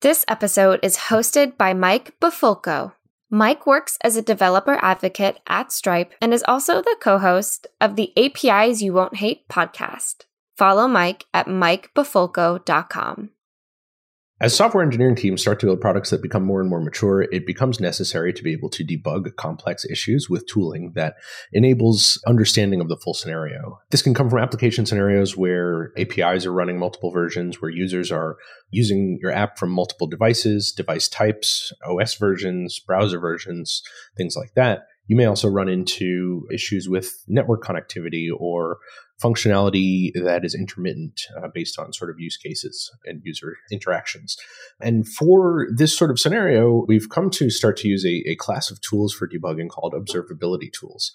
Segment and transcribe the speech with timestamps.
[0.00, 2.92] This episode is hosted by Mike Bifulco.
[3.30, 7.96] Mike works as a developer advocate at Stripe and is also the co host of
[7.96, 10.26] the APIs You Won't Hate podcast.
[10.56, 13.30] Follow Mike at mikebifulco.com.
[14.40, 17.44] As software engineering teams start to build products that become more and more mature, it
[17.44, 21.16] becomes necessary to be able to debug complex issues with tooling that
[21.52, 23.80] enables understanding of the full scenario.
[23.90, 28.36] This can come from application scenarios where APIs are running multiple versions, where users are
[28.70, 33.82] using your app from multiple devices, device types, OS versions, browser versions,
[34.16, 34.86] things like that.
[35.08, 38.78] You may also run into issues with network connectivity or
[39.22, 44.36] functionality that is intermittent uh, based on sort of use cases and user interactions.
[44.80, 48.70] And for this sort of scenario, we've come to start to use a, a class
[48.70, 51.12] of tools for debugging called observability tools.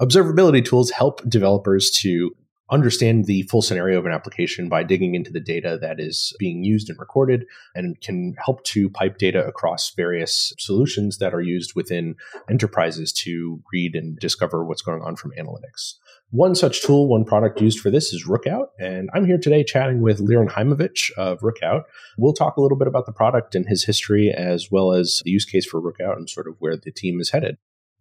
[0.00, 2.30] Observability tools help developers to
[2.70, 6.62] understand the full scenario of an application by digging into the data that is being
[6.62, 11.74] used and recorded and can help to pipe data across various solutions that are used
[11.74, 12.14] within
[12.48, 15.94] enterprises to read and discover what's going on from analytics.
[16.30, 18.68] One such tool, one product used for this is Rookout.
[18.78, 21.82] And I'm here today chatting with Liran Haimovitch of Rookout.
[22.16, 25.30] We'll talk a little bit about the product and his history, as well as the
[25.32, 27.56] use case for Rookout and sort of where the team is headed.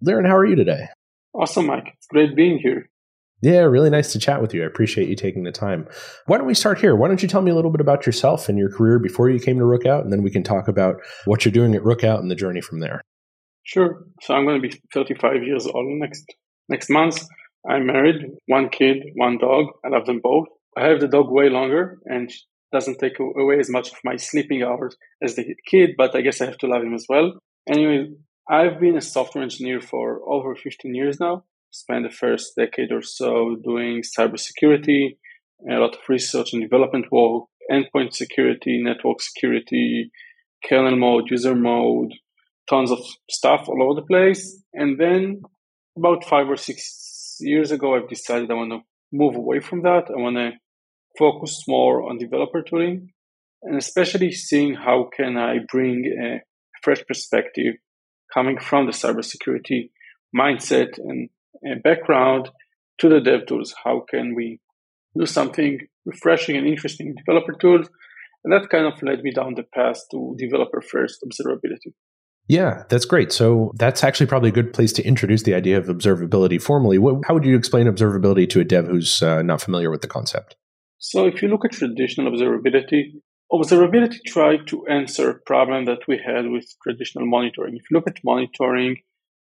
[0.05, 0.89] Liran, how are you today?
[1.33, 1.93] Awesome, Mike.
[1.97, 2.89] It's great being here.
[3.41, 4.63] Yeah, really nice to chat with you.
[4.63, 5.87] I appreciate you taking the time.
[6.25, 6.95] Why don't we start here?
[6.95, 9.39] Why don't you tell me a little bit about yourself and your career before you
[9.39, 12.29] came to Rookout, and then we can talk about what you're doing at Rookout and
[12.29, 13.01] the journey from there.
[13.63, 14.03] Sure.
[14.23, 16.25] So I'm going to be 35 years old next
[16.67, 17.25] next month.
[17.69, 19.65] I'm married, one kid, one dog.
[19.85, 20.47] I love them both.
[20.77, 22.31] I have the dog way longer and
[22.71, 26.39] doesn't take away as much of my sleeping hours as the kid, but I guess
[26.41, 27.33] I have to love him as well.
[27.67, 28.11] Anyway,
[28.49, 31.43] I've been a software engineer for over 15 years now.
[31.71, 35.17] Spent the first decade or so doing cybersecurity,
[35.69, 40.11] a lot of research and development work, endpoint security, network security,
[40.67, 42.13] kernel mode, user mode,
[42.69, 44.61] tons of stuff all over the place.
[44.73, 45.43] And then
[45.97, 48.79] about five or six years ago, I've decided I want to
[49.11, 50.05] move away from that.
[50.09, 50.51] I want to
[51.17, 53.11] focus more on developer tooling
[53.61, 56.41] and especially seeing how can I bring a
[56.81, 57.75] fresh perspective
[58.33, 59.89] coming from the cybersecurity
[60.35, 61.29] mindset and
[61.83, 62.49] background
[62.99, 63.73] to the dev tools.
[63.83, 64.59] How can we
[65.17, 67.89] do something refreshing and interesting in developer tools?
[68.43, 71.93] And that kind of led me down the path to developer first observability.
[72.47, 73.31] Yeah, that's great.
[73.31, 76.97] So that's actually probably a good place to introduce the idea of observability formally.
[76.97, 80.07] What, how would you explain observability to a dev who's uh, not familiar with the
[80.07, 80.55] concept?
[80.97, 83.21] So if you look at traditional observability,
[83.53, 87.75] observability tried to answer a problem that we had with traditional monitoring.
[87.75, 88.97] If you look at monitoring,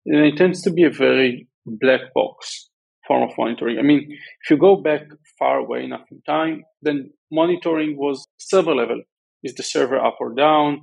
[0.05, 2.69] it tends to be a very black box
[3.07, 3.79] form of monitoring.
[3.79, 5.03] I mean, if you go back
[5.39, 9.01] far away enough in time, then monitoring was server level.
[9.43, 10.83] Is the server up or down?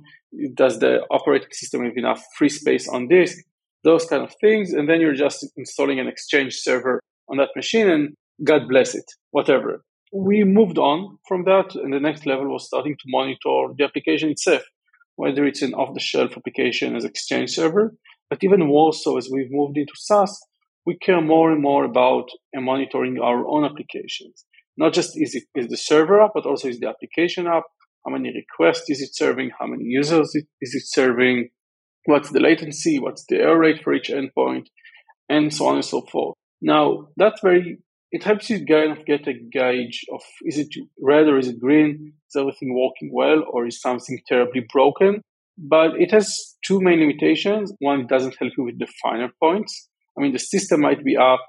[0.54, 3.36] Does the operating system have enough free space on disk?
[3.82, 4.72] Those kind of things.
[4.72, 9.04] And then you're just installing an Exchange server on that machine and God bless it,
[9.30, 9.84] whatever.
[10.12, 14.30] We moved on from that, and the next level was starting to monitor the application
[14.30, 14.62] itself,
[15.16, 17.94] whether it's an off the shelf application as Exchange server,
[18.30, 20.40] but even more so as we've moved into SaaS,
[20.86, 24.44] we care more and more about monitoring our own applications.
[24.76, 27.64] Not just is it is the server up, but also is the application up,
[28.04, 29.50] how many requests is it serving?
[29.58, 31.48] How many users is it serving?
[32.04, 32.98] What's the latency?
[32.98, 34.66] What's the error rate for each endpoint?
[35.30, 36.36] And so on and so forth.
[36.60, 37.78] Now, that's very,
[38.10, 40.68] it helps you kind of get a gauge of is it
[41.00, 42.12] red or is it green?
[42.28, 45.22] Is everything working well or is something terribly broken?
[45.56, 47.72] But it has two main limitations.
[47.78, 49.88] One, it doesn't help you with the finer points.
[50.16, 51.40] I mean, the system might be up,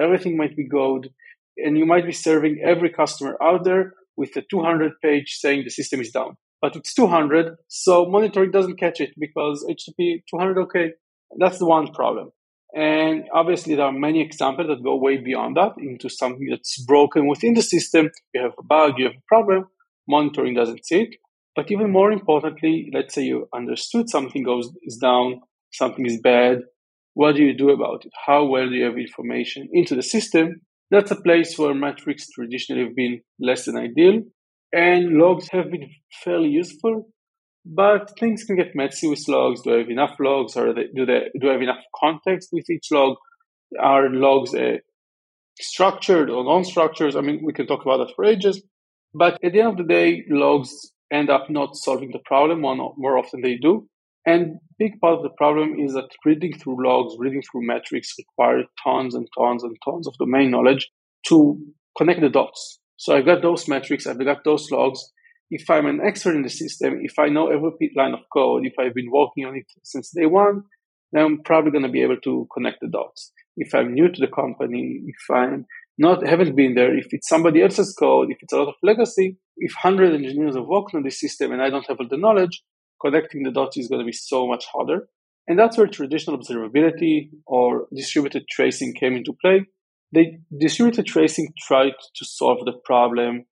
[0.00, 1.10] everything might be good,
[1.56, 5.70] and you might be serving every customer out there, with a 200 page saying the
[5.70, 6.36] system is down.
[6.62, 10.92] But it's 200, so monitoring doesn't catch it because HTTP 200, okay,
[11.38, 12.30] that's the one problem.
[12.74, 17.28] And obviously, there are many examples that go way beyond that into something that's broken
[17.28, 18.10] within the system.
[18.34, 19.66] You have a bug, you have a problem,
[20.08, 21.16] monitoring doesn't see it.
[21.54, 25.40] But even more importantly, let's say you understood something goes is down,
[25.72, 26.60] something is bad.
[27.18, 28.12] What do you do about it?
[28.26, 30.46] How well do you have information into the system
[30.90, 34.22] that's a place where metrics traditionally have been less than ideal,
[34.72, 35.88] and logs have been
[36.22, 37.08] fairly useful.
[37.64, 39.62] But things can get messy with logs.
[39.62, 42.88] Do I have enough logs, or do they do I have enough context with each
[42.92, 43.16] log?
[43.80, 44.76] Are logs uh,
[45.60, 47.16] structured or non-structured?
[47.16, 48.62] I mean, we can talk about that for ages.
[49.12, 50.70] But at the end of the day, logs
[51.10, 52.60] end up not solving the problem.
[52.60, 53.88] More often they do.
[54.24, 58.64] And big part of the problem is that reading through logs, reading through metrics require
[58.82, 60.90] tons and tons and tons of domain knowledge
[61.28, 61.58] to
[61.96, 62.80] connect the dots.
[62.96, 65.12] So I've got those metrics, I've got those logs,
[65.50, 68.74] if I'm an expert in the system, if I know every line of code, if
[68.78, 70.62] I've been working on it since day one,
[71.12, 73.32] then I'm probably going to be able to connect the dots.
[73.56, 75.66] If I'm new to the company, if I'm
[75.98, 79.38] not haven't been there, if it's somebody else's code, if it's a lot of legacy,
[79.56, 82.62] if 100 engineers have worked on this system and I don't have all the knowledge,
[83.00, 85.08] connecting the dots is going to be so much harder.
[85.48, 89.66] And that's where traditional observability or distributed tracing came into play.
[90.12, 93.44] The distributed tracing tried to solve the problem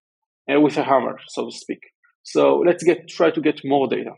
[0.53, 1.81] uh, with a hammer, so to speak.
[2.23, 4.13] So let's get try to get more data.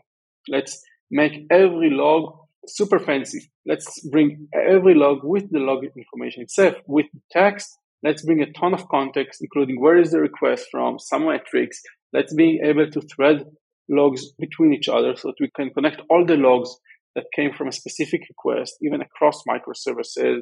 [0.47, 0.81] Let's
[1.11, 2.33] make every log
[2.67, 3.51] super fancy.
[3.65, 7.77] Let's bring every log with the log information itself, with the text.
[8.03, 11.81] Let's bring a ton of context, including where is the request from, some metrics.
[12.13, 13.45] Let's be able to thread
[13.89, 16.75] logs between each other so that we can connect all the logs
[17.15, 20.41] that came from a specific request, even across microservices,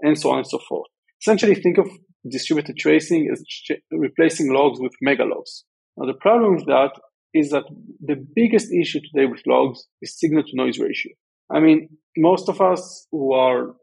[0.00, 0.88] and so on and so forth.
[1.22, 1.88] Essentially, think of
[2.28, 3.42] distributed tracing as
[3.90, 5.62] replacing logs with megalogs.
[5.96, 6.90] Now, the problem with that
[7.32, 7.64] is that
[8.00, 11.12] the biggest issue today with logs is signal to noise ratio.
[11.50, 13.74] I mean, most of us who are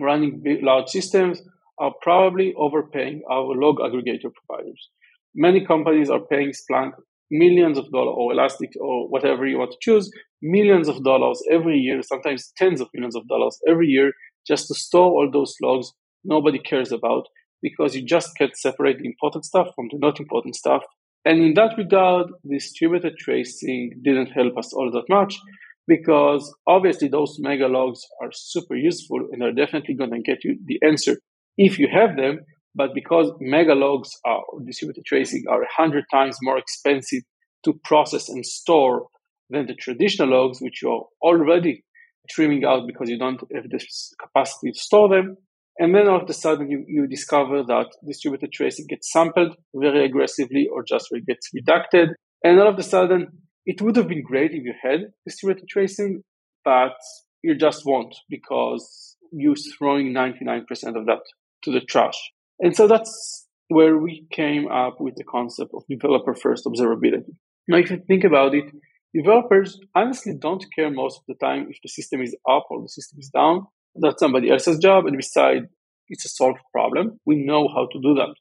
[0.00, 1.42] running big, large systems
[1.78, 4.88] are probably overpaying our log aggregator providers.
[5.34, 6.92] Many companies are paying Splunk
[7.32, 10.10] millions of dollars or Elastic or whatever you want to choose,
[10.42, 14.12] millions of dollars every year, sometimes tens of millions of dollars every year
[14.46, 15.92] just to store all those logs
[16.24, 17.26] nobody cares about
[17.62, 20.82] because you just can't separate the important stuff from the not important stuff.
[21.24, 25.38] And in that regard, distributed tracing didn't help us all that much
[25.86, 30.58] because obviously those mega logs are super useful and are definitely going to get you
[30.64, 31.18] the answer
[31.56, 32.40] if you have them.
[32.74, 37.22] But because mega logs are distributed tracing are a hundred times more expensive
[37.64, 39.06] to process and store
[39.50, 41.84] than the traditional logs, which you're already
[42.30, 43.86] trimming out because you don't have the
[44.20, 45.36] capacity to store them,
[45.78, 50.04] and then all of a sudden you, you discover that distributed tracing gets sampled very
[50.04, 52.10] aggressively or just gets reducted.
[52.44, 53.28] And all of a sudden
[53.64, 56.22] it would have been great if you had distributed tracing,
[56.64, 56.96] but
[57.42, 60.60] you just won't because you're throwing 99%
[60.96, 61.22] of that
[61.64, 62.32] to the trash.
[62.62, 67.34] And so that's where we came up with the concept of developer first observability.
[67.66, 68.66] Now, if you think about it,
[69.12, 72.88] developers honestly don't care most of the time if the system is up or the
[72.88, 73.66] system is down.
[73.96, 75.06] That's somebody else's job.
[75.06, 75.64] And beside,
[76.08, 77.18] it's a solved problem.
[77.26, 78.34] We know how to do that.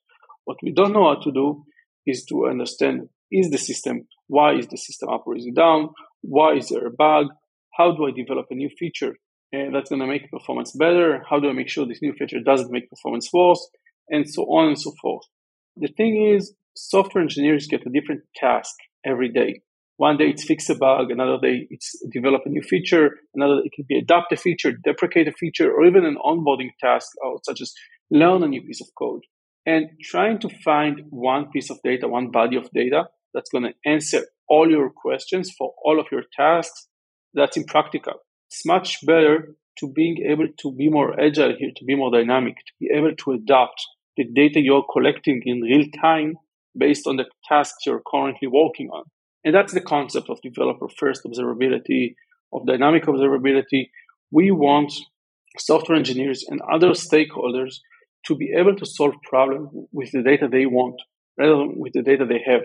[0.46, 1.64] What we don't know how to do
[2.06, 5.90] is to understand is the system, why is the system up or is it down?
[6.22, 7.28] Why is there a bug?
[7.74, 9.16] How do I develop a new feature
[9.54, 11.24] eh, that's going to make performance better?
[11.28, 13.66] How do I make sure this new feature doesn't make performance worse?
[14.10, 15.26] And so on and so forth.
[15.78, 18.76] The thing is, software engineers get a different task
[19.06, 19.62] every day.
[19.98, 23.72] One day it's fix a bug, another day it's develop a new feature, another it
[23.74, 27.62] can be adapt a feature, deprecate a feature, or even an onboarding task, uh, such
[27.62, 27.74] as
[28.10, 29.22] learn a new piece of code.
[29.66, 33.74] And trying to find one piece of data, one body of data that's going to
[33.90, 36.88] answer all your questions for all of your tasks,
[37.34, 38.14] that's impractical.
[38.50, 42.56] It's much better to being able to be more agile here, to be more dynamic,
[42.58, 43.82] to be able to adapt
[44.18, 46.36] the data you're collecting in real time
[46.78, 49.04] based on the tasks you're currently working on.
[49.44, 52.16] And that's the concept of developer first observability,
[52.54, 53.90] of dynamic observability.
[54.32, 54.94] We want
[55.58, 57.80] software engineers and other stakeholders
[58.26, 61.02] to be able to solve problems with the data they want
[61.38, 62.62] rather than with the data they have.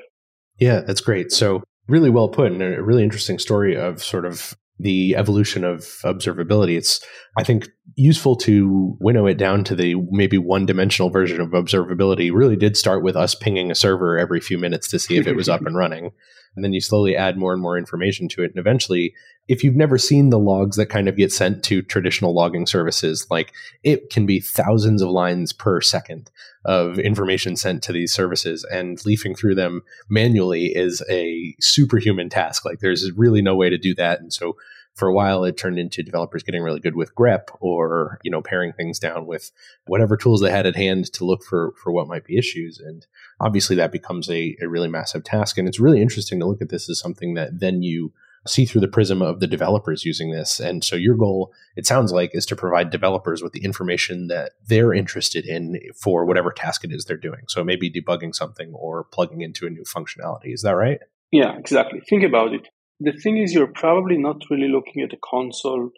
[0.58, 1.32] Yeah, that's great.
[1.32, 5.80] So, really well put and a really interesting story of sort of the evolution of
[6.04, 6.76] observability.
[6.76, 7.04] It's,
[7.38, 12.30] I think, useful to winnow it down to the maybe one dimensional version of observability.
[12.32, 15.36] Really did start with us pinging a server every few minutes to see if it
[15.36, 16.12] was up and running.
[16.56, 18.50] And then you slowly add more and more information to it.
[18.50, 19.14] And eventually,
[19.46, 23.26] if you've never seen the logs that kind of get sent to traditional logging services,
[23.30, 23.52] like
[23.84, 26.30] it can be thousands of lines per second
[26.64, 32.64] of information sent to these services, and leafing through them manually is a superhuman task.
[32.64, 34.20] Like there's really no way to do that.
[34.20, 34.56] And so
[34.96, 38.42] for a while it turned into developers getting really good with grep or you know
[38.42, 39.52] paring things down with
[39.86, 42.80] whatever tools they had at hand to look for for what might be issues.
[42.80, 43.06] And
[43.38, 45.58] obviously that becomes a, a really massive task.
[45.58, 48.12] And it's really interesting to look at this as something that then you
[48.46, 50.60] see through the prism of the developers using this.
[50.60, 54.52] And so your goal it sounds like is to provide developers with the information that
[54.66, 57.42] they're interested in for whatever task it is they're doing.
[57.48, 60.54] So maybe debugging something or plugging into a new functionality.
[60.54, 61.00] Is that right?
[61.30, 62.00] Yeah exactly.
[62.00, 62.68] Think about it
[63.00, 65.90] the thing is, you're probably not really looking at the console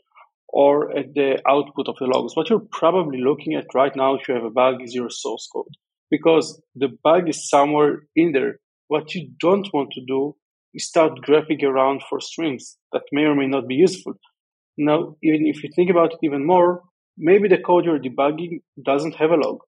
[0.48, 2.34] or at the output of the logs.
[2.34, 5.48] What you're probably looking at right now, if you have a bug, is your source
[5.52, 5.74] code
[6.10, 8.58] because the bug is somewhere in there.
[8.88, 10.36] What you don't want to do
[10.74, 14.14] is start grepping around for strings that may or may not be useful.
[14.76, 16.82] Now, even if you think about it even more,
[17.16, 19.58] maybe the code you're debugging doesn't have a log.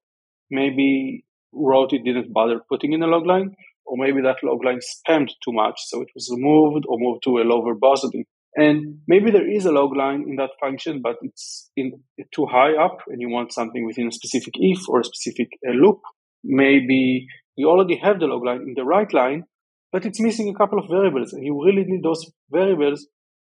[0.49, 4.79] Maybe wrote it didn't bother putting in a log line, or maybe that log line
[4.79, 8.25] spammed too much, so it was removed or moved to a low verbosity.
[8.55, 12.03] And maybe there is a log line in that function, but it's in
[12.35, 15.71] too high up, and you want something within a specific if or a specific uh,
[15.71, 15.99] loop.
[16.43, 19.43] Maybe you already have the log line in the right line,
[19.91, 23.07] but it's missing a couple of variables, and you really need those variables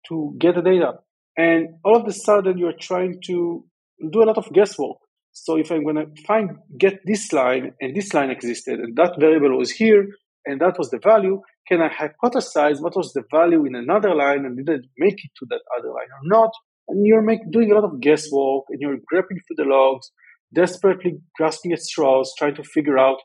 [0.07, 0.93] to get the data.
[1.37, 3.65] And all of a sudden, you're trying to
[4.11, 4.97] do a lot of guesswork.
[5.37, 9.19] So if I'm going to find get this line and this line existed, and that
[9.19, 10.07] variable was here,
[10.45, 14.45] and that was the value, can I hypothesize what was the value in another line
[14.45, 16.51] and did it make it to that other line or not?
[16.87, 20.09] And you're make, doing a lot of guesswork and you're grabbing through the logs,
[20.53, 23.17] desperately grasping at straws, trying to figure out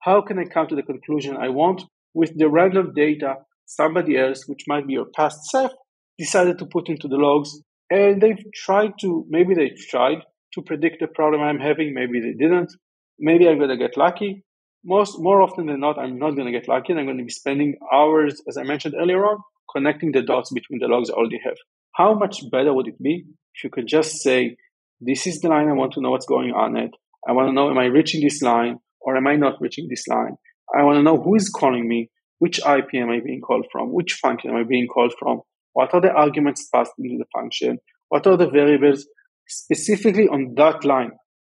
[0.00, 1.82] how can I come to the conclusion I want
[2.14, 3.34] with the random data
[3.66, 5.72] somebody else, which might be your past self,
[6.18, 7.60] decided to put into the logs.
[7.90, 10.22] And they've tried to, maybe they've tried
[10.54, 12.72] to predict the problem I'm having, maybe they didn't.
[13.18, 14.44] Maybe I'm going to get lucky
[14.84, 17.24] most more often than not, I'm not going to get lucky, and I'm going to
[17.24, 19.38] be spending hours, as I mentioned earlier on,
[19.74, 21.56] connecting the dots between the logs I already have.
[21.94, 23.24] How much better would it be
[23.54, 24.56] if you could just say,
[25.00, 26.92] "This is the line I want to know what's going on it.
[27.28, 30.06] I want to know am I reaching this line or am I not reaching this
[30.06, 30.36] line?
[30.74, 33.92] I want to know who is calling me, which IP am I being called from,
[33.92, 37.78] which function am I being called from, what are the arguments passed into the function,
[38.08, 39.06] what are the variables
[39.48, 41.12] specifically on that line.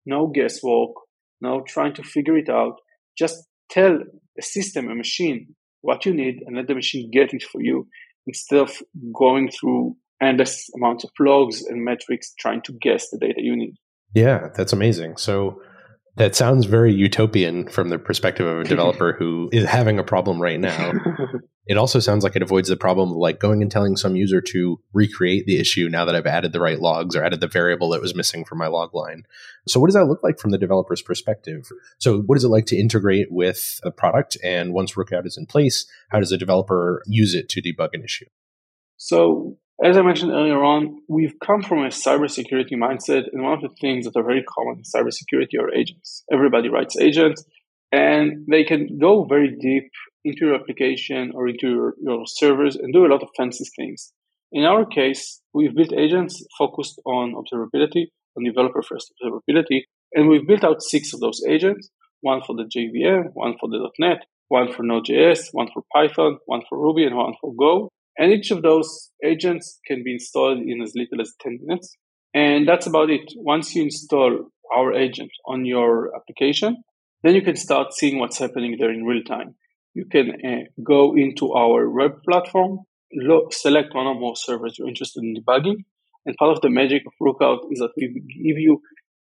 [0.07, 0.93] No guesswork,
[1.41, 2.77] no trying to figure it out
[3.19, 3.99] just tell
[4.39, 7.87] a system, a machine, what you need and let the machine get it for you
[8.27, 8.73] instead of
[9.15, 13.75] going through endless amounts of logs and metrics trying to guess the data you need.
[14.15, 15.17] Yeah, that's amazing.
[15.17, 15.63] So
[16.21, 20.41] that sounds very utopian from the perspective of a developer who is having a problem
[20.41, 20.93] right now.
[21.67, 24.43] it also sounds like it avoids the problem of like going and telling some user
[24.43, 27.89] to recreate the issue now that I've added the right logs or added the variable
[27.91, 29.23] that was missing from my log line.
[29.67, 31.67] So what does that look like from the developer's perspective?
[31.97, 34.37] So what is it like to integrate with a product?
[34.45, 38.05] And once Rookout is in place, how does a developer use it to debug an
[38.05, 38.27] issue?
[38.99, 43.63] So as I mentioned earlier on, we've come from a cybersecurity mindset, and one of
[43.63, 46.23] the things that are very common in cybersecurity are agents.
[46.33, 47.45] Everybody writes agents,
[47.91, 49.91] and they can go very deep
[50.25, 54.13] into your application or into your, your servers and do a lot of fancy things.
[54.53, 58.07] In our case, we've built agents focused on observability,
[58.37, 59.83] on developer first observability,
[60.13, 61.89] and we've built out six of those agents
[62.21, 64.19] one for the JVM, one for the .NET,
[64.49, 67.91] one for Node.js, one for Python, one for Ruby, and one for Go.
[68.21, 71.97] And each of those agents can be installed in as little as 10 minutes.
[72.35, 73.33] And that's about it.
[73.35, 76.85] Once you install our agent on your application,
[77.23, 79.55] then you can start seeing what's happening there in real time.
[79.95, 82.81] You can uh, go into our web platform,
[83.15, 85.85] look, select one or more servers you're interested in debugging.
[86.27, 88.83] And part of the magic of Rookout is that we give you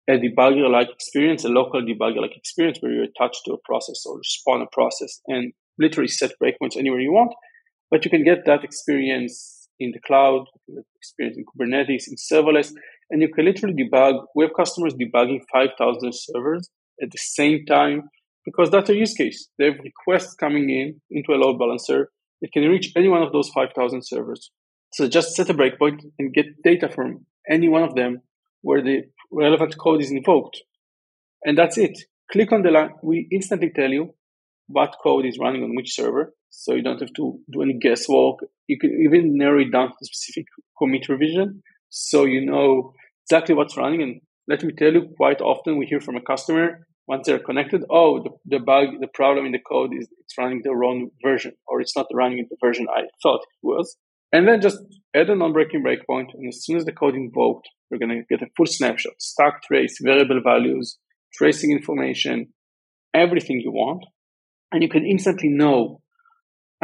[0.07, 4.05] a debugger like experience, a local debugger like experience where you attach to a process
[4.05, 7.33] or spawn a process and literally set breakpoints anywhere you want.
[7.93, 10.45] But you can get that experience in the cloud,
[10.97, 12.73] experience in Kubernetes, in serverless,
[13.11, 14.15] and you can literally debug.
[14.35, 16.71] We have customers debugging 5,000 servers
[17.03, 18.09] at the same time
[18.45, 19.47] because that's a use case.
[19.59, 22.09] They have requests coming in into a load balancer.
[22.41, 24.49] It can reach any one of those 5,000 servers.
[24.93, 28.23] So just set a breakpoint and get data from any one of them
[28.63, 30.63] where the relevant code is invoked.
[31.45, 31.95] And that's it.
[32.31, 32.93] Click on the line.
[33.03, 34.15] We instantly tell you
[34.65, 38.39] what code is running on which server so you don't have to do any guesswork.
[38.67, 40.45] You can even narrow it down to specific
[40.77, 42.93] commit revision, so you know
[43.25, 44.01] exactly what's running.
[44.03, 47.83] And let me tell you, quite often we hear from a customer once they're connected,
[47.89, 51.53] oh, the, the bug, the problem in the code is it's running the wrong version,
[51.67, 53.97] or it's not running the version I thought it was.
[54.31, 54.79] And then just
[55.13, 58.45] add a non-breaking breakpoint, and as soon as the code invoked, you're going to get
[58.45, 60.97] a full snapshot, stack trace, variable values,
[61.33, 62.53] tracing information,
[63.13, 64.05] everything you want,
[64.71, 66.01] and you can instantly know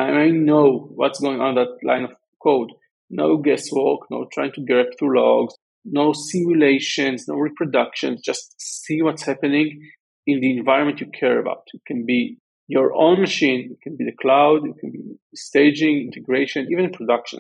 [0.07, 2.71] and I know what's going on that line of code.
[3.09, 8.21] No guesswork, no trying to grab through logs, no simulations, no reproductions.
[8.21, 9.81] Just see what's happening
[10.27, 11.63] in the environment you care about.
[11.73, 12.37] It can be
[12.67, 14.99] your own machine, it can be the cloud, it can be
[15.33, 17.39] staging, integration, even production.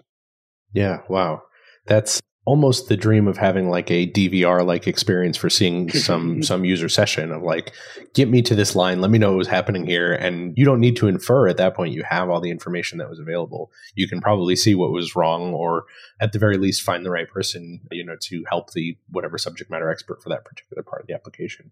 [0.73, 1.43] Yeah, wow.
[1.85, 6.65] That's almost the dream of having like a DVR like experience for seeing some some
[6.65, 7.73] user session of like
[8.15, 10.79] get me to this line let me know what was happening here and you don't
[10.79, 13.71] need to infer at that point you have all the information that was available.
[13.93, 15.85] You can probably see what was wrong or
[16.19, 19.69] at the very least find the right person you know to help the whatever subject
[19.69, 21.69] matter expert for that particular part of the application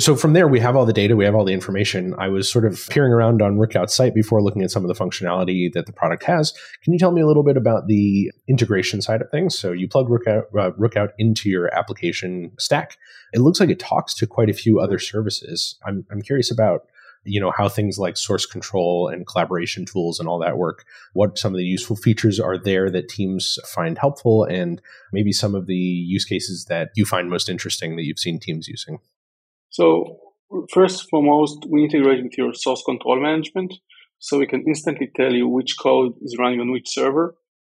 [0.00, 2.14] so from there, we have all the data, we have all the information.
[2.18, 5.04] I was sort of peering around on Rookout's site before looking at some of the
[5.04, 6.52] functionality that the product has.
[6.82, 9.58] Can you tell me a little bit about the integration side of things?
[9.58, 12.96] So you plug Rookout, uh, Rookout into your application stack.
[13.32, 15.76] It looks like it talks to quite a few other services.
[15.84, 16.82] I'm, I'm curious about
[17.24, 21.36] you know how things like source control and collaboration tools and all that work what
[21.36, 24.80] some of the useful features are there that teams find helpful and
[25.12, 28.68] maybe some of the use cases that you find most interesting that you've seen teams
[28.68, 28.98] using
[29.78, 29.86] so
[30.76, 33.72] first foremost we integrate with your source control management
[34.18, 37.26] so we can instantly tell you which code is running on which server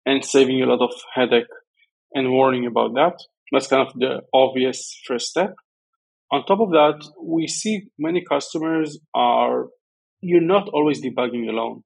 [0.06, 1.56] and saving you a lot of headache
[2.14, 3.16] and warning about that
[3.52, 5.54] that's kind of the obvious first step
[6.32, 9.68] on top of that, we see many customers are,
[10.22, 11.84] you're not always debugging alone.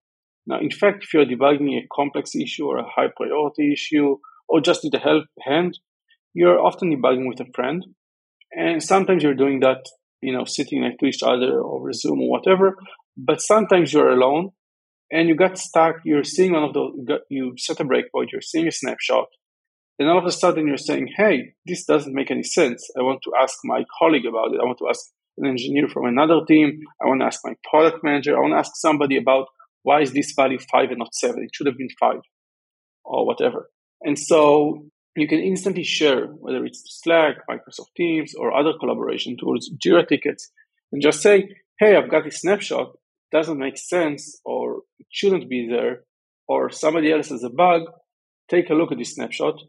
[0.48, 4.62] Now, in fact, if you're debugging a complex issue or a high priority issue or
[4.62, 5.78] just need a help hand,
[6.34, 7.86] you're often debugging with a friend.
[8.52, 9.86] And sometimes you're doing that,
[10.22, 12.78] you know, sitting next to each other over Zoom or whatever.
[13.18, 14.52] But sometimes you're alone
[15.12, 15.98] and you got stuck.
[16.06, 19.28] You're seeing one of the, you set a breakpoint, you're seeing a snapshot,
[19.98, 22.90] and all of a sudden you're saying, hey, this doesn't make any sense.
[22.98, 24.60] I want to ask my colleague about it.
[24.62, 26.80] I want to ask an engineer from another team.
[27.02, 28.38] I want to ask my product manager.
[28.38, 29.48] I want to ask somebody about
[29.84, 31.44] why is this value five and not seven?
[31.44, 32.22] It should have been five
[33.04, 33.70] or whatever.
[34.02, 34.86] And so
[35.22, 40.50] you can instantly share, whether it's Slack, Microsoft Teams, or other collaboration tools, Jira tickets,
[40.92, 41.50] and just say,
[41.80, 42.92] hey, I've got this snapshot.
[43.32, 46.04] Doesn't make sense, or it shouldn't be there,
[46.48, 47.84] or somebody else has a bug.
[48.50, 49.60] Take a look at this snapshot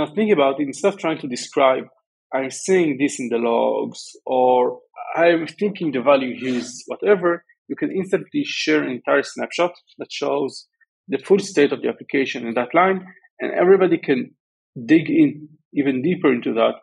[0.00, 1.84] was thinking about it, instead of trying to describe,
[2.32, 4.80] I'm seeing this in the logs, or
[5.14, 10.10] I'm thinking the value here is whatever, you can instantly share an entire snapshot that
[10.10, 10.66] shows
[11.08, 13.06] the full state of the application in that line,
[13.40, 14.34] and everybody can
[14.74, 16.74] dig in even deeper into that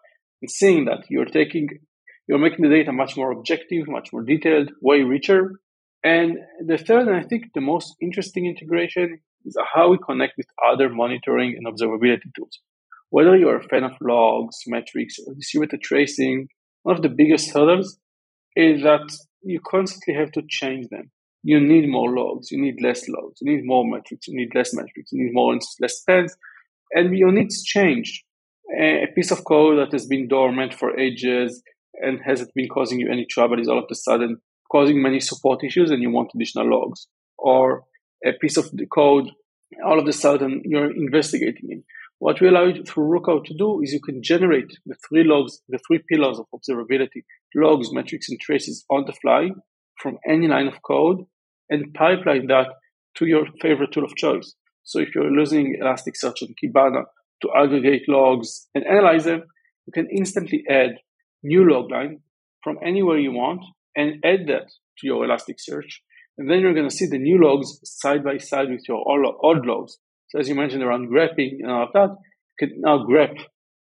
[0.42, 1.68] and seeing that you're taking
[2.30, 5.60] you're making the data much more objective, much more detailed, way richer.
[6.04, 10.46] And the third, and I think the most interesting integration is how we connect with
[10.72, 12.60] other monitoring and observability tools.
[13.10, 16.50] Whether you're a fan of logs, metrics, or distributed tracing,
[16.84, 17.98] one of the biggest hurdles
[18.56, 19.10] is that
[19.42, 21.10] you constantly have to change them.
[21.42, 24.72] You need more logs, you need less logs, you need more metrics, you need less
[24.74, 26.36] metrics, you need more and less spans,
[26.92, 28.24] and your needs change.
[28.80, 31.62] A piece of code that has been dormant for ages
[32.02, 34.38] and hasn't been causing you any trouble is all of a sudden
[34.72, 37.08] causing many support issues and you want additional logs.
[37.38, 37.84] Or
[38.26, 39.30] a piece of the code,
[39.86, 41.84] all of a sudden you're investigating it.
[42.20, 45.62] What we allow you through Rookout to do is you can generate the three logs,
[45.70, 47.24] the three pillars of observability,
[47.56, 49.52] logs, metrics, and traces on the fly
[50.02, 51.24] from any line of code
[51.70, 52.68] and pipeline that
[53.16, 54.54] to your favorite tool of choice.
[54.90, 57.04] So if you're using Elasticsearch and Kibana
[57.44, 59.44] to aggregate logs and analyze them,
[59.86, 60.98] you can instantly add
[61.44, 62.22] new log line
[62.64, 63.62] from anywhere you want
[63.96, 65.92] and add that to your Elasticsearch.
[66.40, 69.64] And then you're going to see the new logs side by side with your old
[69.64, 70.00] logs.
[70.30, 72.16] So as you mentioned around grepping and all of that,
[72.60, 73.38] you can now grep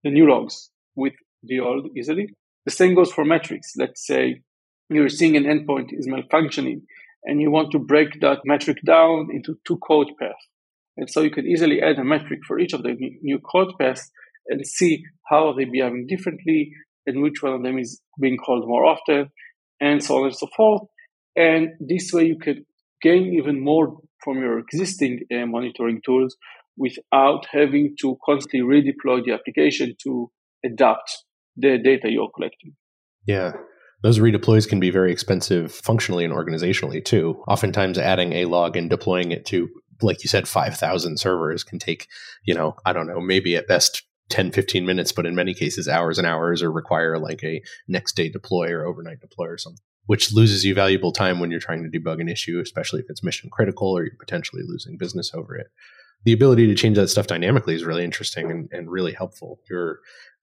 [0.05, 2.29] the new logs with the old easily.
[2.65, 3.73] The same goes for metrics.
[3.77, 4.43] Let's say
[4.89, 6.83] you're seeing an endpoint is malfunctioning
[7.25, 10.47] and you want to break that metric down into two code paths.
[10.97, 14.11] And so you can easily add a metric for each of the new code paths
[14.49, 16.73] and see how are they behaving differently
[17.07, 19.31] and which one of them is being called more often
[19.81, 20.83] and so on and so forth.
[21.35, 22.65] And this way you could
[23.01, 26.37] gain even more from your existing uh, monitoring tools
[26.77, 30.31] without having to constantly redeploy the application to
[30.65, 31.25] adapt
[31.57, 32.75] the data you're collecting.
[33.27, 33.53] Yeah.
[34.03, 37.43] Those redeploys can be very expensive functionally and organizationally too.
[37.47, 39.69] Oftentimes adding a log and deploying it to
[40.03, 42.09] like you said 5000 servers can take,
[42.45, 45.89] you know, I don't know, maybe at best 10 15 minutes but in many cases
[45.89, 49.83] hours and hours or require like a next day deploy or overnight deploy or something
[50.07, 53.23] which loses you valuable time when you're trying to debug an issue, especially if it's
[53.23, 55.69] mission critical or you're potentially losing business over it.
[56.25, 59.61] The ability to change that stuff dynamically is really interesting and, and really helpful.
[59.69, 60.01] You're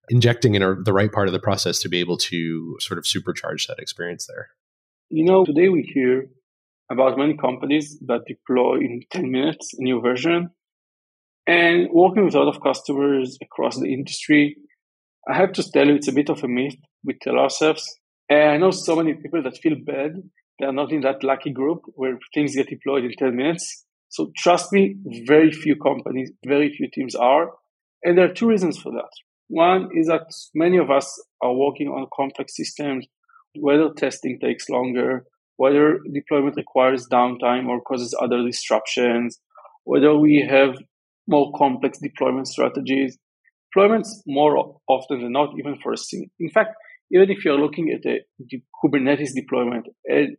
[0.08, 3.04] injecting in a, the right part of the process to be able to sort of
[3.04, 4.48] supercharge that experience there.
[5.08, 6.26] You know, today we hear
[6.90, 10.50] about many companies that deploy in 10 minutes a new version.
[11.46, 14.56] And working with a lot of customers across the industry,
[15.28, 16.76] I have to tell you, it's a bit of a myth.
[17.04, 18.00] We tell ourselves
[18.30, 20.12] and I know so many people that feel bad.
[20.58, 23.84] They are not in that lucky group where things get deployed in 10 minutes.
[24.08, 24.94] So trust me,
[25.26, 27.50] very few companies, very few teams are.
[28.04, 29.10] And there are two reasons for that.
[29.48, 33.06] One is that many of us are working on complex systems,
[33.58, 35.24] whether testing takes longer,
[35.60, 39.38] whether deployment requires downtime or causes other disruptions,
[39.84, 40.72] whether we have
[41.28, 43.18] more complex deployment strategies.
[43.66, 44.54] Deployments more
[44.88, 46.30] often than not, even for a single.
[46.40, 46.70] In fact,
[47.12, 48.20] even if you're looking at a
[48.82, 49.84] Kubernetes deployment,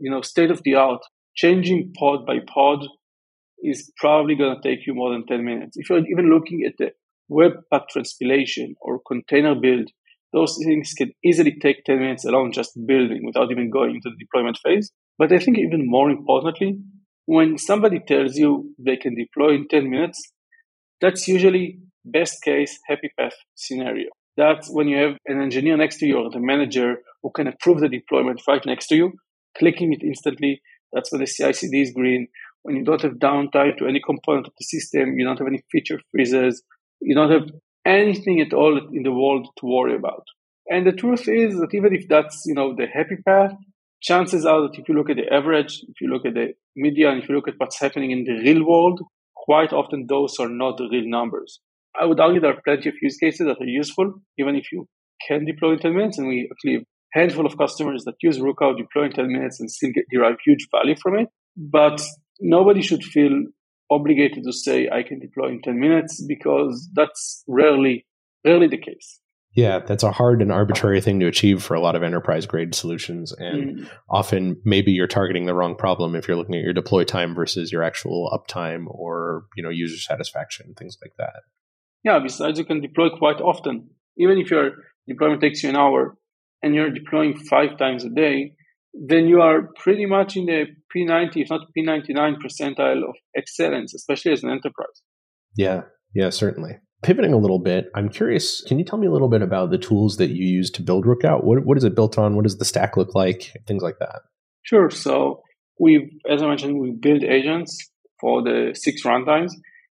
[0.04, 1.02] you know, state of the art,
[1.36, 2.80] changing pod by pod
[3.64, 5.78] is probably going to take you more than 10 minutes.
[5.78, 6.90] If you're even looking at the
[7.32, 9.88] Webpack transpilation or container build,
[10.34, 14.26] those things can easily take 10 minutes alone just building without even going into the
[14.26, 14.92] deployment phase.
[15.18, 16.80] But I think even more importantly,
[17.26, 20.20] when somebody tells you they can deploy in 10 minutes,
[21.00, 24.10] that's usually best case happy path scenario.
[24.38, 27.80] That's when you have an engineer next to you or the manager who can approve
[27.80, 29.14] the deployment right next to you,
[29.58, 30.62] clicking it instantly.
[30.94, 32.28] That's when the CI/CD is green.
[32.64, 35.64] When you don't have downtime to any component of the system, you don't have any
[35.72, 36.64] feature freezes,
[37.02, 37.50] you don't have
[37.86, 40.24] anything at all in the world to worry about.
[40.70, 43.54] And the truth is that even if that's you know the happy path,
[44.02, 47.20] chances are that if you look at the average, if you look at the median,
[47.20, 49.00] if you look at what's happening in the real world,
[49.36, 51.60] quite often those are not the real numbers.
[52.00, 54.88] I would argue there are plenty of use cases that are useful, even if you
[55.28, 56.18] can deploy in 10 minutes.
[56.18, 59.60] And we actually have a handful of customers that use Rookout, deploy in 10 minutes,
[59.60, 61.28] and still get, derive huge value from it.
[61.58, 62.02] But
[62.40, 63.44] nobody should feel
[63.90, 68.06] obligated to say, I can deploy in 10 minutes, because that's rarely,
[68.46, 69.20] rarely the case.
[69.54, 72.74] Yeah, that's a hard and arbitrary thing to achieve for a lot of enterprise grade
[72.74, 73.34] solutions.
[73.34, 73.90] And mm.
[74.10, 77.72] often maybe you're targeting the wrong problem if you're looking at your deploy time versus
[77.72, 81.42] your actual uptime or, you know, user satisfaction, things like that.
[82.04, 83.90] Yeah, besides you can deploy quite often.
[84.18, 84.72] Even if your
[85.08, 86.16] deployment takes you an hour
[86.64, 88.54] and you're deploying five times a day,
[88.94, 94.32] then you are pretty much in the P90, if not P99 percentile of excellence, especially
[94.32, 95.02] as an enterprise.
[95.58, 95.82] Yeah,
[96.14, 96.78] yeah, certainly.
[97.04, 99.80] Pivoting a little bit, I'm curious, can you tell me a little bit about the
[99.80, 101.44] tools that you use to build Rookout?
[101.44, 102.36] What, what is it built on?
[102.36, 103.58] What does the stack look like?
[103.66, 104.22] Things like that.
[104.62, 104.92] Sure.
[104.92, 105.42] So
[105.80, 109.52] we've, as I mentioned, we build agents for the six runtimes.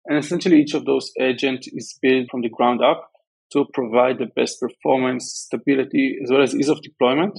[0.05, 3.09] And essentially, each of those agents is built from the ground up
[3.51, 7.37] to provide the best performance, stability, as well as ease of deployment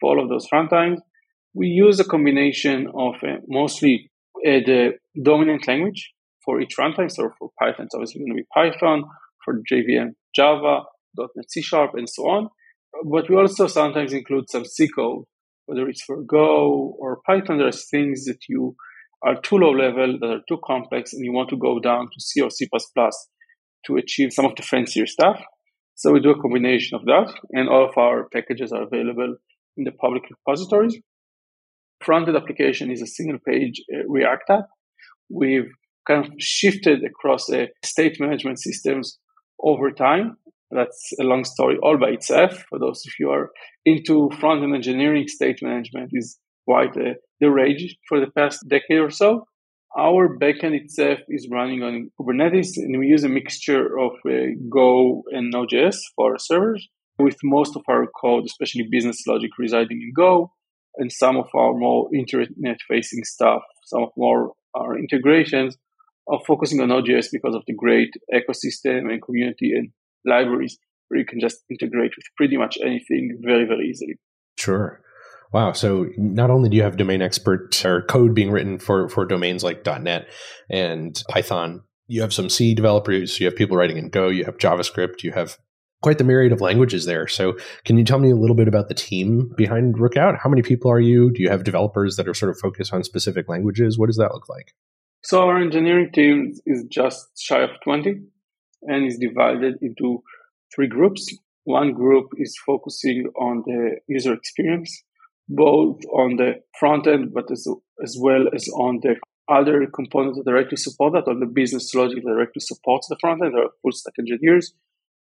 [0.00, 0.98] for all of those runtimes.
[1.54, 4.10] We use a combination of uh, mostly
[4.46, 6.12] uh, the dominant language
[6.44, 7.10] for each runtime.
[7.10, 9.04] So for Python, it's obviously going to be Python,
[9.44, 10.82] for JVM, Java,
[11.16, 12.48] .NET C Sharp, and so on.
[13.04, 15.24] But we also sometimes include some C code,
[15.66, 17.58] whether it's for Go or Python.
[17.58, 18.76] There's things that you
[19.24, 22.20] are too low level, that are too complex, and you want to go down to
[22.20, 22.68] C or C++
[23.86, 25.40] to achieve some of the fancier stuff.
[25.94, 29.36] So we do a combination of that, and all of our packages are available
[29.76, 30.98] in the public repositories.
[32.04, 34.66] Fronted application is a single page uh, React app.
[35.30, 35.70] We've
[36.06, 39.18] kind of shifted across uh, state management systems
[39.62, 40.36] over time.
[40.70, 42.64] That's a long story all by itself.
[42.68, 43.50] For those of you who are
[43.84, 48.98] into front end engineering, state management is quite uh, the rage for the past decade
[48.98, 49.46] or so.
[49.96, 55.22] Our backend itself is running on Kubernetes, and we use a mixture of uh, Go
[55.30, 56.88] and Node.js for our servers,
[57.18, 60.50] with most of our code, especially business logic, residing in Go,
[60.96, 65.76] and some of our more internet-facing stuff, some of more our integrations
[66.28, 69.90] are focusing on Node.js because of the great ecosystem and community and
[70.24, 74.14] libraries where you can just integrate with pretty much anything very, very easily.
[74.58, 75.00] Sure.
[75.52, 75.72] Wow.
[75.72, 79.62] So not only do you have domain expert or code being written for, for domains
[79.62, 80.26] like .NET
[80.70, 84.56] and Python, you have some C developers, you have people writing in Go, you have
[84.56, 85.58] JavaScript, you have
[86.02, 87.28] quite the myriad of languages there.
[87.28, 90.38] So can you tell me a little bit about the team behind Rookout?
[90.42, 91.30] How many people are you?
[91.30, 93.98] Do you have developers that are sort of focused on specific languages?
[93.98, 94.74] What does that look like?
[95.24, 98.22] So our engineering team is just shy of 20
[98.82, 100.22] and is divided into
[100.74, 101.26] three groups.
[101.64, 105.02] One group is focusing on the user experience
[105.48, 107.66] both on the front end, but as,
[108.02, 109.16] as well as on the
[109.48, 113.44] other components that directly support that, on the business logic that directly supports the front
[113.44, 114.72] end, are full stack engineers.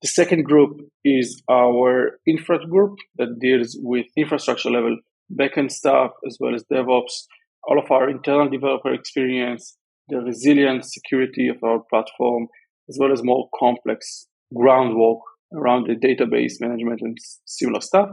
[0.02, 4.98] The second group is our infra group that deals with infrastructure level
[5.34, 7.26] backend stuff as well as DevOps,
[7.64, 9.78] all of our internal developer experience,
[10.12, 12.48] the resilience, security of our platform,
[12.90, 15.20] as well as more complex groundwork
[15.54, 18.10] around the database management and similar stuff.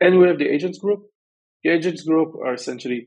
[0.00, 1.00] And we have the agents group,
[1.64, 3.06] the agents group are essentially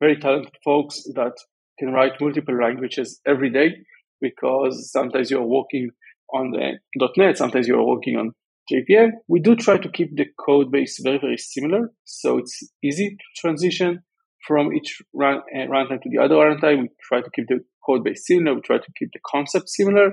[0.00, 1.32] very talented folks that
[1.78, 3.76] can write multiple languages every day
[4.20, 5.90] because sometimes you're working
[6.32, 6.78] on the
[7.16, 8.32] .NET, sometimes you're working on
[8.72, 9.10] JVM.
[9.28, 13.40] We do try to keep the code base very, very similar, so it's easy to
[13.40, 14.02] transition
[14.46, 16.82] from each run, uh, runtime to the other runtime.
[16.82, 18.54] We try to keep the code base similar.
[18.54, 20.12] We try to keep the concept similar,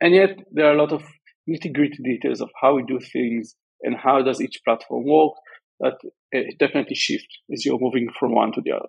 [0.00, 1.02] and yet there are a lot of
[1.48, 5.32] nitty gritty details of how we do things and how does each platform work
[5.80, 5.94] that
[6.32, 8.88] it definitely shift as you're moving from one to the other.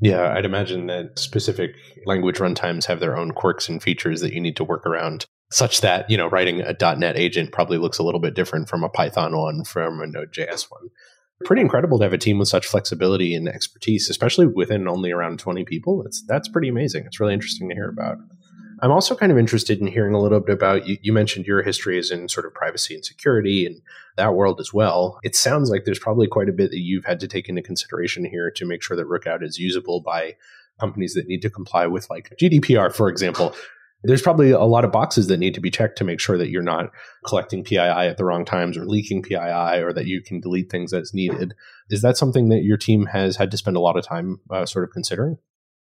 [0.00, 4.40] Yeah, I'd imagine that specific language runtimes have their own quirks and features that you
[4.40, 8.02] need to work around, such that, you know, writing a .NET agent probably looks a
[8.02, 10.88] little bit different from a Python one, from a Node.js one.
[11.44, 15.38] Pretty incredible to have a team with such flexibility and expertise, especially within only around
[15.38, 16.02] 20 people.
[16.02, 17.04] That's that's pretty amazing.
[17.06, 18.18] It's really interesting to hear about.
[18.80, 21.62] I'm also kind of interested in hearing a little bit about you, you mentioned your
[21.62, 23.80] history is in sort of privacy and security and
[24.16, 25.18] that world as well.
[25.22, 28.24] It sounds like there's probably quite a bit that you've had to take into consideration
[28.24, 30.36] here to make sure that Rookout is usable by
[30.80, 33.54] companies that need to comply with like GDPR, for example.
[34.04, 36.50] There's probably a lot of boxes that need to be checked to make sure that
[36.50, 36.90] you're not
[37.26, 40.92] collecting PII at the wrong times or leaking PII or that you can delete things
[40.92, 41.54] as needed.
[41.90, 44.66] Is that something that your team has had to spend a lot of time uh,
[44.66, 45.38] sort of considering?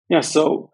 [0.09, 0.73] Yeah, so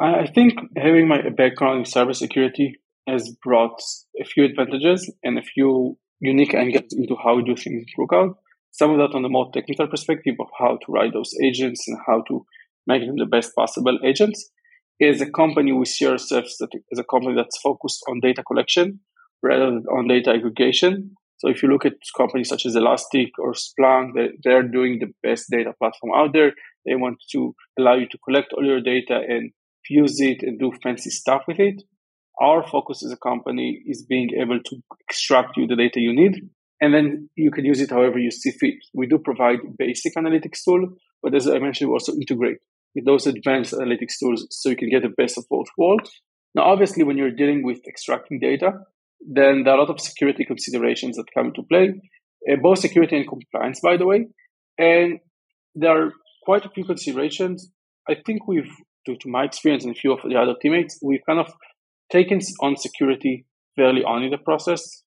[0.00, 2.74] I think having my background in cybersecurity
[3.08, 3.80] has brought
[4.20, 8.34] a few advantages and a few unique angles into how we do things in Rookout.
[8.72, 11.98] Some of that on the more technical perspective of how to write those agents and
[12.06, 12.44] how to
[12.86, 14.50] make them the best possible agents.
[15.00, 16.60] As a company, we see ourselves
[16.92, 19.00] as a company that's focused on data collection
[19.42, 21.14] rather than on data aggregation.
[21.38, 25.50] So if you look at companies such as Elastic or Splunk, they're doing the best
[25.50, 26.52] data platform out there.
[26.86, 29.50] They want to allow you to collect all your data and
[29.84, 31.82] fuse it and do fancy stuff with it.
[32.40, 36.40] Our focus as a company is being able to extract you the data you need,
[36.80, 38.74] and then you can use it however you see fit.
[38.94, 40.88] We do provide basic analytics tool,
[41.22, 42.58] but as I mentioned, we also integrate
[42.96, 46.10] with those advanced analytics tools so you can get the best of both worlds.
[46.54, 48.72] Now, obviously, when you're dealing with extracting data,
[49.20, 51.92] then there are a lot of security considerations that come into play,
[52.50, 54.26] uh, both security and compliance, by the way.
[54.78, 55.20] And
[55.74, 57.70] there are quite a few considerations.
[58.08, 58.72] I think we've,
[59.04, 61.52] to, to my experience and a few of the other teammates, we've kind of
[62.10, 63.44] taken on security
[63.76, 65.02] fairly on in the process.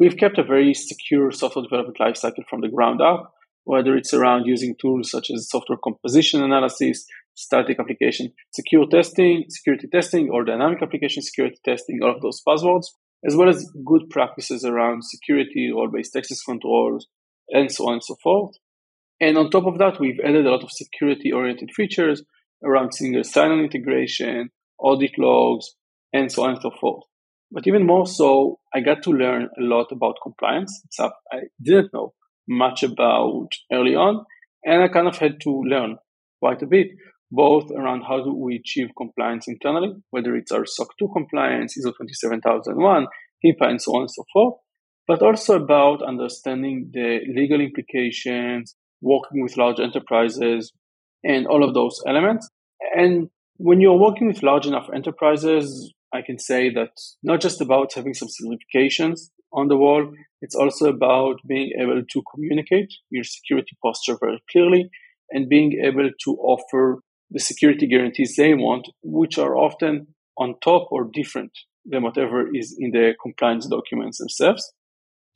[0.00, 3.32] We've kept a very secure software development lifecycle from the ground up,
[3.64, 7.04] whether it's around using tools such as software composition analysis,
[7.38, 12.86] static application secure testing, security testing, or dynamic application security testing, all of those buzzwords,
[13.26, 17.06] as well as good practices around security, role-based access controls,
[17.50, 18.56] and so on and so forth.
[19.20, 22.22] And on top of that, we've added a lot of security-oriented features
[22.64, 25.66] around single sign-on integration, audit logs,
[26.12, 27.04] and so on and so forth.
[27.50, 31.92] But even more so, I got to learn a lot about compliance, stuff I didn't
[31.94, 32.14] know
[32.48, 34.24] much about early on,
[34.64, 35.98] and I kind of had to learn
[36.40, 36.88] quite a bit
[37.30, 41.92] both around how do we achieve compliance internally, whether it's our SOC 2 compliance, ISO
[41.94, 43.06] 27001,
[43.44, 44.54] HIPAA, and so on and so forth,
[45.06, 50.72] but also about understanding the legal implications, working with large enterprises,
[51.24, 52.48] and all of those elements.
[52.94, 56.90] And when you're working with large enough enterprises, I can say that
[57.22, 60.10] not just about having some certifications on the wall,
[60.40, 64.90] it's also about being able to communicate your security posture very clearly
[65.30, 70.88] and being able to offer the security guarantees they want, which are often on top
[70.90, 71.52] or different
[71.84, 74.72] than whatever is in the compliance documents themselves.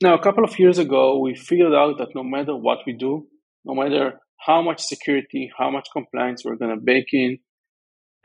[0.01, 3.27] Now, a couple of years ago, we figured out that no matter what we do,
[3.65, 7.39] no matter how much security, how much compliance we're going to bake in,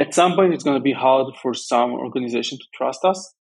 [0.01, 3.35] at some point it's going to be hard for some organization to trust us,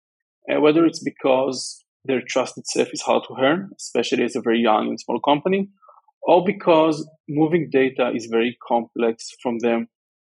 [0.50, 4.60] uh, whether it's because their trust itself is hard to earn, especially as a very
[4.60, 5.68] young and small company,
[6.22, 9.88] or because moving data is very complex from them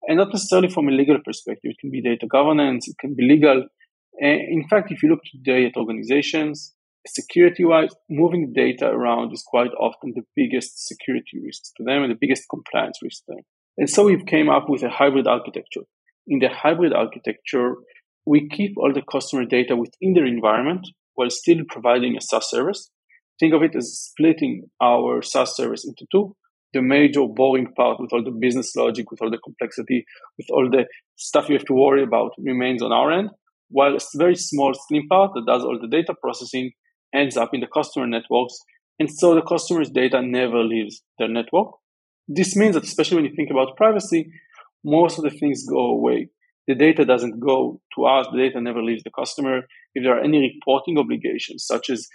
[0.09, 1.71] and not necessarily from a legal perspective.
[1.71, 3.67] It can be data governance, it can be legal.
[4.21, 6.75] in fact, if you look today at organizations,
[7.07, 12.11] security wise, moving data around is quite often the biggest security risk to them and
[12.11, 13.45] the biggest compliance risk to them.
[13.79, 15.83] And so we've came up with a hybrid architecture.
[16.27, 17.75] In the hybrid architecture,
[18.25, 22.91] we keep all the customer data within their environment while still providing a SaaS service.
[23.39, 26.35] Think of it as splitting our SaaS service into two
[26.77, 30.05] the major boring part with all the business logic, with all the complexity,
[30.39, 30.85] with all the
[31.17, 33.31] stuff you have to worry about remains on our end,
[33.71, 36.71] while a very small, slim part that does all the data processing
[37.15, 38.59] ends up in the customer networks.
[38.99, 41.69] And so the customer's data never leaves their network.
[42.29, 44.31] This means that, especially when you think about privacy,
[44.85, 46.29] most of the things go away.
[46.69, 49.63] The data doesn't go to us, the data never leaves the customer.
[49.95, 52.09] If there are any reporting obligations, such as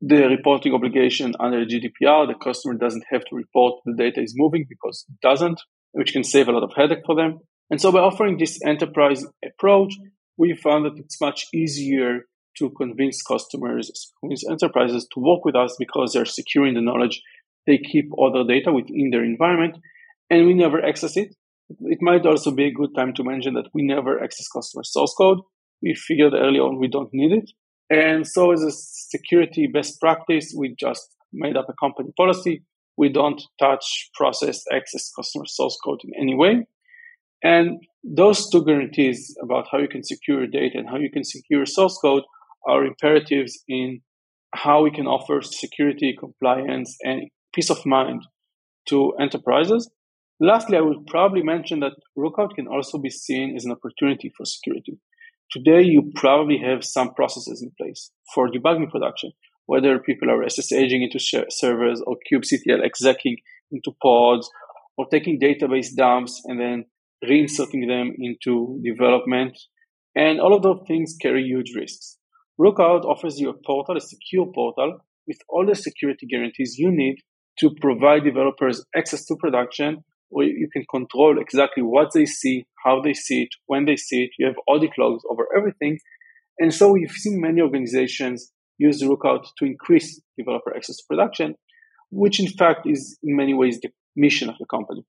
[0.00, 4.64] the reporting obligation under GDPR, the customer doesn't have to report the data is moving
[4.68, 5.60] because it doesn't,
[5.92, 7.40] which can save a lot of headache for them.
[7.70, 9.94] And so by offering this enterprise approach,
[10.36, 12.20] we found that it's much easier
[12.58, 17.20] to convince customers, convince enterprises to work with us because they're securing the knowledge.
[17.66, 19.78] They keep all their data within their environment
[20.30, 21.34] and we never access it.
[21.80, 25.14] It might also be a good time to mention that we never access customer source
[25.16, 25.40] code.
[25.82, 27.50] We figured early on we don't need it.
[27.90, 32.62] And so, as a security best practice, we just made up a company policy.
[32.96, 36.66] We don't touch, process, access customer source code in any way.
[37.42, 41.64] And those two guarantees about how you can secure data and how you can secure
[41.66, 42.24] source code
[42.66, 44.00] are imperatives in
[44.54, 48.26] how we can offer security, compliance, and peace of mind
[48.88, 49.90] to enterprises.
[50.40, 54.44] Lastly, I would probably mention that Rookout can also be seen as an opportunity for
[54.44, 54.98] security.
[55.50, 59.32] Today, you probably have some processes in place for debugging production,
[59.64, 63.38] whether people are SSHing into servers or kubectl execing
[63.70, 64.50] into pods
[64.98, 66.84] or taking database dumps and then
[67.24, 69.58] reinserting them into development.
[70.14, 72.18] And all of those things carry huge risks.
[72.60, 77.16] Rookout offers you a portal, a secure portal with all the security guarantees you need
[77.60, 83.00] to provide developers access to production where you can control exactly what they see, how
[83.00, 84.30] they see it, when they see it.
[84.38, 85.98] You have audit logs over everything.
[86.58, 91.54] And so you've seen many organizations use Rookout to increase developer access to production,
[92.10, 95.04] which in fact is in many ways the mission of the company.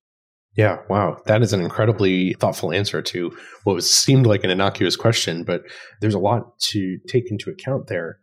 [0.55, 1.21] Yeah, wow.
[1.25, 3.31] That is an incredibly thoughtful answer to
[3.63, 5.61] what was seemed like an innocuous question, but
[6.01, 8.19] there's a lot to take into account there.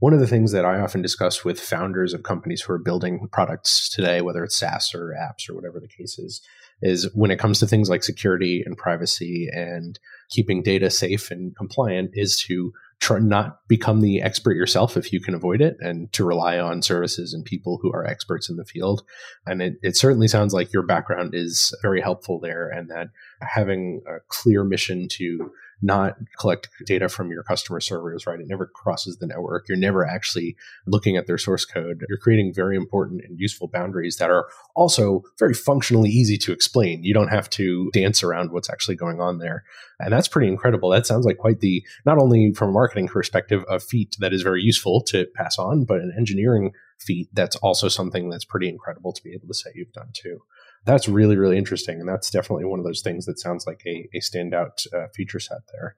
[0.00, 3.28] One of the things that I often discuss with founders of companies who are building
[3.30, 6.40] products today, whether it's SaaS or apps or whatever the case is,
[6.80, 9.98] is when it comes to things like security and privacy and
[10.30, 15.20] keeping data safe and compliant, is to try not become the expert yourself if you
[15.20, 18.64] can avoid it and to rely on services and people who are experts in the
[18.64, 19.02] field.
[19.46, 23.08] And it, it certainly sounds like your background is very helpful there and that
[23.42, 25.50] having a clear mission to
[25.82, 28.40] not collect data from your customer servers, right?
[28.40, 29.68] It never crosses the network.
[29.68, 32.04] You're never actually looking at their source code.
[32.08, 37.04] You're creating very important and useful boundaries that are also very functionally easy to explain.
[37.04, 39.64] You don't have to dance around what's actually going on there.
[39.98, 40.90] And that's pretty incredible.
[40.90, 44.42] That sounds like quite the, not only from a marketing perspective, a feat that is
[44.42, 49.12] very useful to pass on, but an engineering feat that's also something that's pretty incredible
[49.12, 50.42] to be able to say you've done too
[50.84, 54.08] that's really really interesting and that's definitely one of those things that sounds like a,
[54.14, 55.96] a standout uh, feature set there.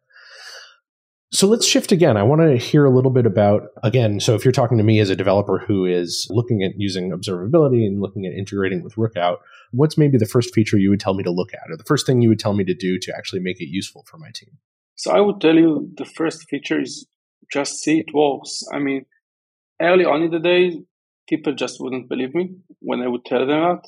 [1.35, 2.19] So let's shift again.
[2.19, 5.01] I want to hear a little bit about again so if you're talking to me
[5.01, 9.39] as a developer who is looking at using observability and looking at integrating with rookout
[9.71, 12.07] what's maybe the first feature you would tell me to look at or the first
[12.07, 14.59] thing you would tell me to do to actually make it useful for my team?
[14.95, 17.07] So i would tell you the first feature is
[17.51, 18.63] just see it works.
[18.73, 19.07] I mean
[19.81, 20.83] early on in the day
[21.29, 23.83] people just wouldn't believe me when i would tell them that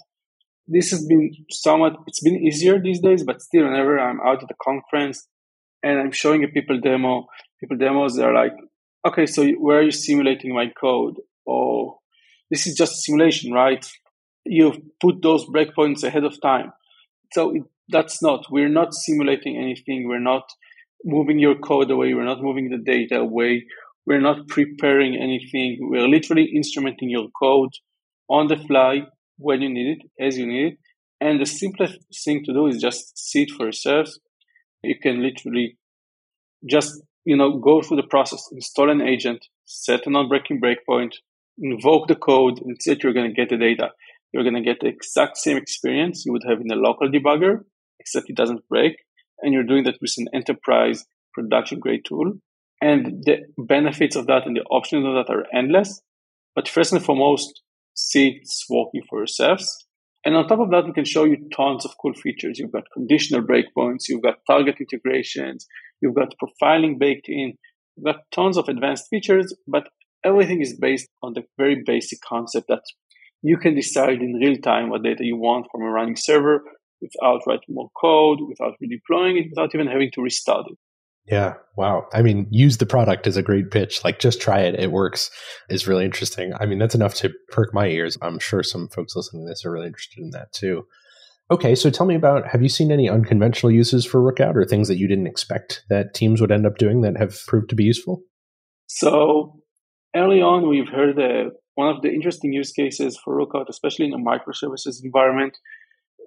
[0.67, 4.51] this has been somewhat it's been easier these days but still whenever i'm out at
[4.51, 5.27] a conference
[5.83, 7.27] and i'm showing a people demo
[7.61, 8.53] people demos they're like
[9.07, 11.17] okay so where are you simulating my code?
[11.47, 11.99] Or
[12.51, 13.87] this is just simulation right?
[14.45, 16.73] You've put those breakpoints ahead of time.
[17.33, 20.49] So it, that's not we're not simulating anything we're not
[21.05, 23.63] moving your code away we're not moving the data away
[24.07, 27.69] we're not preparing anything we're literally instrumenting your code
[28.31, 29.03] on the fly
[29.39, 30.79] when you need it, as you need it.
[31.21, 34.09] And the simplest thing to do is just see it for yourself.
[34.83, 35.79] You can literally
[36.69, 41.13] just, you know, go through the process, install an agent, set a non-breaking breakpoint,
[41.59, 43.91] invoke the code, and see that you're going to get the data.
[44.33, 47.61] You're going to get the exact same experience you would have in a local debugger,
[48.01, 48.97] except it doesn't break.
[49.41, 52.35] And you're doing that with an enterprise production grade tool.
[52.83, 56.03] And the benefits of that and the options of that are endless.
[56.55, 57.63] But first and foremost,
[57.95, 59.87] see it's working for yourselves.
[60.25, 62.59] And on top of that, we can show you tons of cool features.
[62.59, 65.67] You've got conditional breakpoints, you've got target integrations,
[66.01, 67.55] you've got profiling baked in,
[67.97, 69.89] you've got tons of advanced features, but
[70.25, 72.83] everything is based on the very basic concept that
[73.43, 76.63] you can decide in real time what data you want from a running server
[77.03, 80.79] without writing more code, without redeploying it, without even having to restart it.
[81.27, 81.55] Yeah.
[81.77, 82.07] Wow.
[82.13, 84.05] I mean, use the product is a great pitch.
[84.05, 84.79] Like, just try it.
[84.79, 85.31] It works
[85.71, 86.53] is really interesting.
[86.61, 88.19] I mean, that's enough to perk my ears.
[88.21, 90.87] I'm sure some folks listening to this are really interested in that too.
[91.51, 91.75] Okay.
[91.75, 94.99] So tell me about have you seen any unconventional uses for Rookout or things that
[94.99, 98.23] you didn't expect that teams would end up doing that have proved to be useful?
[98.87, 99.61] So,
[100.15, 104.13] early on, we've heard that one of the interesting use cases for Rookout, especially in
[104.13, 105.57] a microservices environment,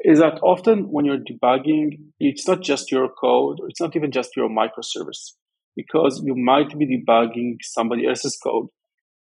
[0.03, 4.11] is that often when you're debugging, it's not just your code, or it's not even
[4.11, 5.33] just your microservice,
[5.75, 8.67] because you might be debugging somebody else's code.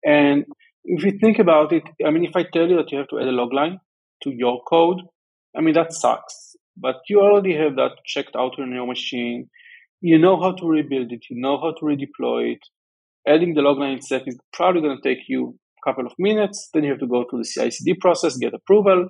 [0.06, 0.46] And
[0.84, 3.20] if you think about it, I mean, if I tell you that you have to
[3.20, 3.80] add a log line
[4.24, 5.02] to your code,
[5.58, 6.56] I mean, that sucks.
[6.78, 9.50] But you already have that checked out on your machine.
[10.02, 11.26] You know how to rebuild it.
[11.30, 12.60] You know how to redeploy it.
[13.28, 16.70] Adding the log line itself is probably going to take you a couple of minutes.
[16.74, 19.10] Then you have to go through the CI/CD process, get approval.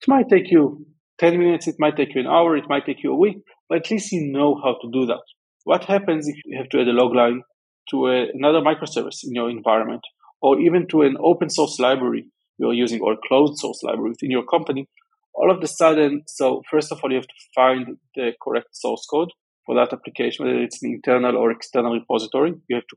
[0.00, 0.86] It might take you
[1.18, 3.38] 10 minutes, it might take you an hour, it might take you a week,
[3.68, 5.22] but at least you know how to do that.
[5.64, 7.42] What happens if you have to add a log line
[7.90, 10.02] to a, another microservice in your environment,
[10.40, 12.26] or even to an open source library
[12.58, 14.88] you're using, or closed source library within your company?
[15.34, 19.06] All of a sudden, so first of all, you have to find the correct source
[19.08, 19.30] code
[19.66, 22.54] for that application, whether it's an internal or external repository.
[22.68, 22.96] You have to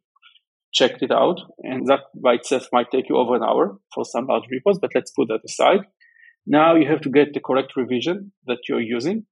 [0.73, 4.27] check it out, and that by itself might take you over an hour for some
[4.27, 5.81] large repos, but let's put that aside.
[6.45, 9.25] Now you have to get the correct revision that you're using.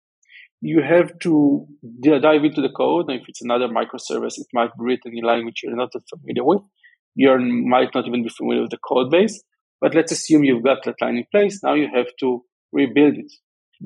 [0.61, 1.65] you have to
[2.03, 3.09] dive into the code.
[3.09, 6.43] And if it's another microservice, it might be written in a language you're not familiar
[6.43, 6.61] with.
[7.15, 9.41] You might not even be familiar with the code base.
[9.81, 11.61] But let's assume you've got that line in place.
[11.63, 12.43] Now you have to
[12.73, 13.31] rebuild it.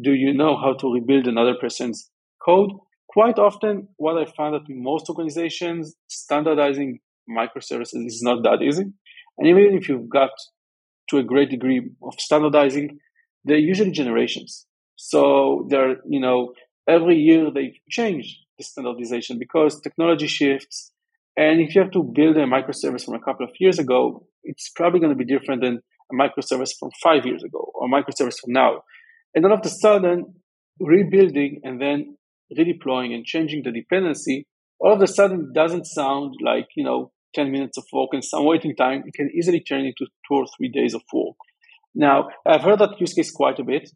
[0.01, 2.09] Do you know how to rebuild another person's
[2.43, 2.71] code?
[3.07, 6.99] Quite often, what I found that in most organizations, standardizing
[7.30, 8.86] microservices is not that easy.
[9.38, 10.32] And even if you've got
[11.09, 12.97] to a great degree of standardizing,
[13.46, 14.66] they're usually generations.
[14.96, 16.54] So they're, you know,
[16.88, 20.91] every year they change the standardization because technology shifts.
[21.36, 24.70] And if you have to build a microservice from a couple of years ago, it's
[24.76, 25.82] probably going to be different than
[26.12, 28.84] a microservice from five years ago or a microservice from now.
[29.34, 30.36] And all of a sudden,
[30.80, 32.18] rebuilding and then
[32.56, 34.46] redeploying and changing the dependency,
[34.80, 38.46] all of a sudden doesn't sound like, you know, 10 minutes of work and some
[38.46, 39.04] waiting time.
[39.08, 41.36] It can easily turn into two or three days of work.
[41.96, 43.89] Now, I've heard that use case quite a bit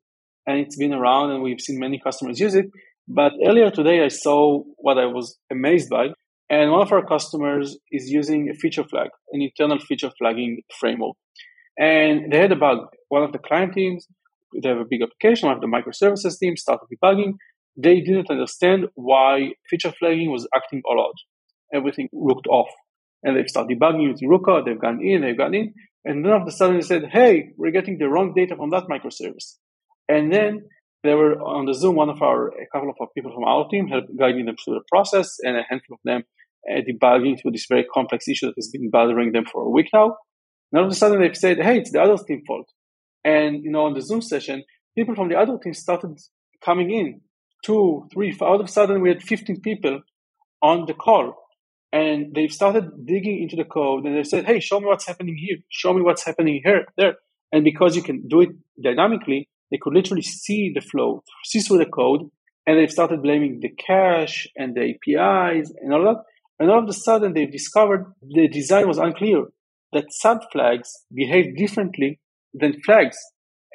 [0.46, 2.68] and it's been around and we've seen many customers use it.
[3.08, 6.08] But earlier today, I saw what I was amazed by.
[6.50, 11.16] And one of our customers is using a feature flag, an internal feature flagging framework.
[11.78, 12.88] And they had a bug.
[13.10, 14.08] One of the client teams,
[14.62, 17.34] they have a big application, one of the microservices team started debugging.
[17.76, 21.16] They didn't understand why feature flagging was acting all out.
[21.74, 22.70] Everything looked off.
[23.24, 25.74] And they've started debugging using Rookout, they've gone in, they've gone in,
[26.08, 28.70] and then all of a sudden they said, hey, we're getting the wrong data from
[28.70, 29.58] that microservice.
[30.08, 30.62] And then
[31.04, 33.68] they were on the Zoom, one of our, a couple of our people from our
[33.68, 36.24] team helped guiding them through the process, and a handful of them
[36.72, 39.90] uh, debugging through this very complex issue that has been bothering them for a week
[39.94, 40.16] now.
[40.72, 42.72] And all of a sudden they've said, hey, it's the other team fault.
[43.26, 44.64] And, you know, on the Zoom session,
[44.98, 46.18] people from the other team started
[46.64, 47.22] coming in,
[47.66, 48.48] two, three, four.
[48.48, 50.02] All of a sudden we had 15 people
[50.62, 51.36] on the call.
[51.92, 55.38] And they've started digging into the code and they said, hey, show me what's happening
[55.38, 55.58] here.
[55.70, 57.16] Show me what's happening here, there.
[57.52, 58.50] And because you can do it
[58.82, 62.30] dynamically, they could literally see the flow, see through the code,
[62.66, 66.24] and they've started blaming the cache and the APIs and all that.
[66.60, 69.46] And all of a sudden, they've discovered the design was unclear,
[69.94, 72.20] that sub flags behave differently
[72.54, 73.18] than flags.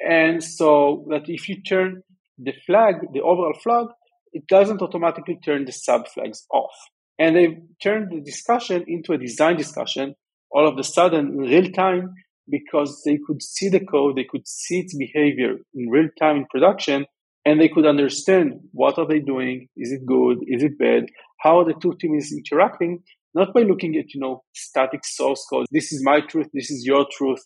[0.07, 2.03] And so that if you turn
[2.37, 3.87] the flag, the overall flag,
[4.33, 6.73] it doesn't automatically turn the sub flags off.
[7.19, 10.15] And they've turned the discussion into a design discussion
[10.53, 12.13] all of a sudden in real time
[12.49, 16.45] because they could see the code, they could see its behavior in real time in
[16.45, 17.05] production,
[17.45, 21.05] and they could understand what are they doing, is it good, is it bad,
[21.39, 23.01] how are the two teams interacting,
[23.33, 25.65] not by looking at you know static source code.
[25.71, 27.43] This is my truth, this is your truth.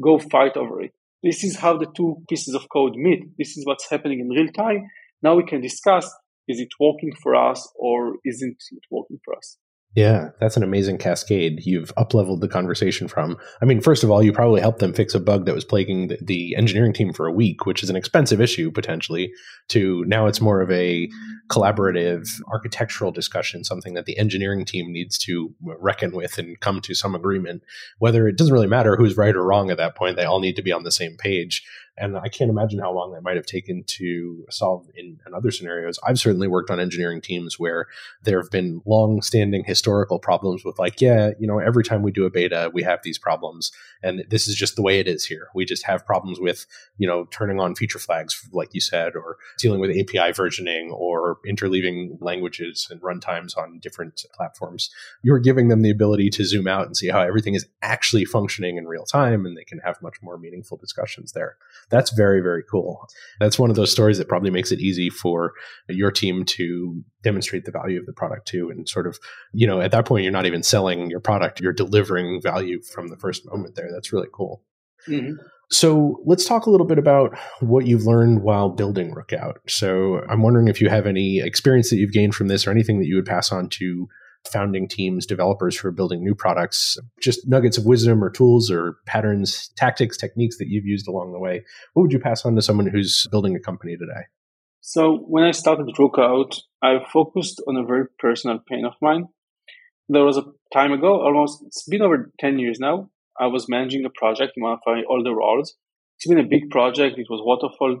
[0.00, 0.92] Go fight over it.
[1.22, 3.24] This is how the two pieces of code meet.
[3.38, 4.86] This is what's happening in real time.
[5.22, 6.14] Now we can discuss
[6.48, 9.58] is it working for us or isn't it working for us?
[9.96, 13.38] Yeah, that's an amazing cascade you've upleveled the conversation from.
[13.62, 16.08] I mean, first of all, you probably helped them fix a bug that was plaguing
[16.08, 19.32] the, the, engineering team for a week, which is an expensive issue potentially,
[19.68, 21.08] to now it's more of a
[21.48, 26.94] collaborative architectural discussion, something that the engineering team needs to reckon with and come to
[26.94, 27.62] some agreement.
[27.98, 30.56] Whether it doesn't really matter who's right or wrong at that point, they all need
[30.56, 31.66] to be on the same page.
[31.98, 35.50] And I can't imagine how long that might have taken to solve in, in other
[35.50, 35.98] scenarios.
[36.06, 37.86] I've certainly worked on engineering teams where
[38.22, 42.12] there have been long standing historical problems with, like, yeah, you know, every time we
[42.12, 43.72] do a beta, we have these problems.
[44.02, 45.48] And this is just the way it is here.
[45.54, 46.66] We just have problems with,
[46.98, 51.38] you know, turning on feature flags, like you said, or dealing with API versioning or
[51.48, 54.90] interleaving languages and runtimes on different platforms.
[55.22, 58.76] You're giving them the ability to zoom out and see how everything is actually functioning
[58.76, 61.56] in real time, and they can have much more meaningful discussions there
[61.90, 63.06] that's very very cool
[63.40, 65.52] that's one of those stories that probably makes it easy for
[65.88, 69.18] your team to demonstrate the value of the product too and sort of
[69.52, 73.08] you know at that point you're not even selling your product you're delivering value from
[73.08, 74.62] the first moment there that's really cool
[75.08, 75.32] mm-hmm.
[75.70, 79.56] So let's talk a little bit about what you've learned while building Rookout.
[79.66, 83.00] So I'm wondering if you have any experience that you've gained from this or anything
[83.00, 84.08] that you would pass on to
[84.46, 88.96] founding teams, developers who are building new products, just nuggets of wisdom or tools or
[89.06, 91.64] patterns, tactics, techniques that you've used along the way.
[91.94, 94.26] What would you pass on to someone who's building a company today?
[94.80, 99.26] So when I started Rookout, I focused on a very personal pain of mine.
[100.08, 103.10] There was a time ago, almost it's been over 10 years now.
[103.38, 105.74] I was managing a project in one of my older roles.
[106.16, 107.18] It's been a big project.
[107.18, 108.00] It was waterfall.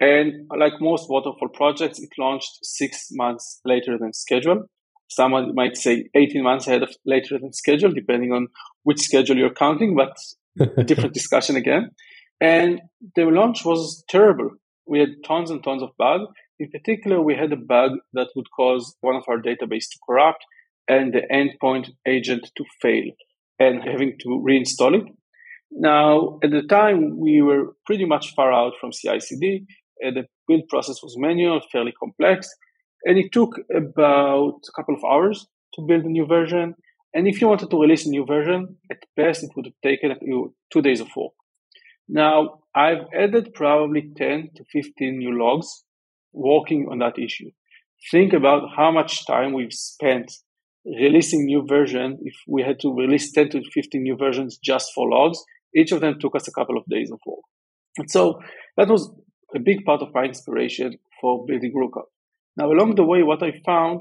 [0.00, 4.66] And like most waterfall projects, it launched six months later than scheduled.
[5.08, 8.48] Someone might say 18 months ahead of later than schedule, depending on
[8.82, 10.16] which schedule you're counting, but
[10.78, 11.90] a different discussion again.
[12.40, 12.80] And
[13.16, 14.50] the launch was terrible.
[14.86, 16.26] We had tons and tons of bugs.
[16.60, 20.44] In particular, we had a bug that would cause one of our database to corrupt
[20.88, 23.04] and the endpoint agent to fail
[23.58, 25.06] and having to reinstall it.
[25.70, 29.66] Now, at the time, we were pretty much far out from CI/CD,
[30.00, 32.48] the build process was manual, fairly complex,
[33.04, 36.74] and it took about a couple of hours to build a new version.
[37.14, 40.14] And if you wanted to release a new version, at best it would have taken
[40.22, 41.32] you two days of work.
[42.08, 45.84] Now, I've added probably 10 to 15 new logs
[46.32, 47.50] working on that issue.
[48.10, 50.32] Think about how much time we've spent
[50.84, 52.18] releasing new version.
[52.22, 55.38] If we had to release 10 to 15 new versions just for logs,
[55.74, 57.40] each of them took us a couple of days of work.
[57.98, 58.40] And so
[58.76, 59.10] that was
[59.54, 62.06] a big part of my inspiration for building Rookout.
[62.58, 64.00] Now, along the way, what I found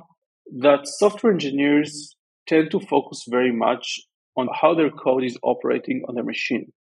[0.62, 2.16] that software engineers
[2.48, 4.00] tend to focus very much
[4.36, 6.72] on how their code is operating on their machine,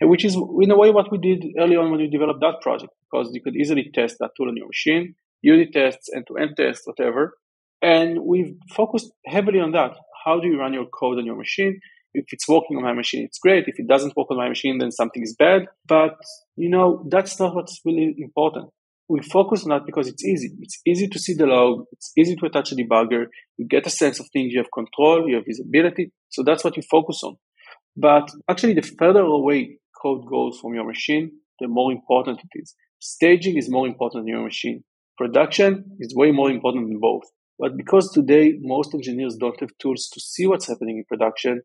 [0.00, 2.92] which is in a way what we did early on when we developed that project,
[3.10, 7.36] because you could easily test that tool on your machine, unit tests, end-to-end tests, whatever.
[7.82, 9.96] And we've focused heavily on that.
[10.24, 11.80] How do you run your code on your machine?
[12.14, 13.64] If it's working on my machine, it's great.
[13.66, 15.62] If it doesn't work on my machine, then something is bad.
[15.86, 16.14] But,
[16.56, 18.70] you know, that's not what's really important
[19.08, 20.50] we focus on that because it's easy.
[20.60, 21.84] It's easy to see the log.
[21.92, 23.26] It's easy to attach a debugger.
[23.56, 24.52] You get a sense of things.
[24.52, 25.28] You have control.
[25.28, 26.12] You have visibility.
[26.28, 27.36] So that's what you focus on.
[27.96, 32.74] But actually, the further away code goes from your machine, the more important it is.
[33.00, 34.84] Staging is more important than your machine.
[35.16, 37.24] Production is way more important than both.
[37.58, 41.62] But because today most engineers don't have tools to see what's happening in production,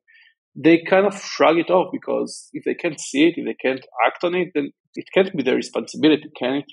[0.55, 3.85] they kind of shrug it off because if they can't see it, if they can't
[4.05, 6.65] act on it, then it can't be their responsibility, can it?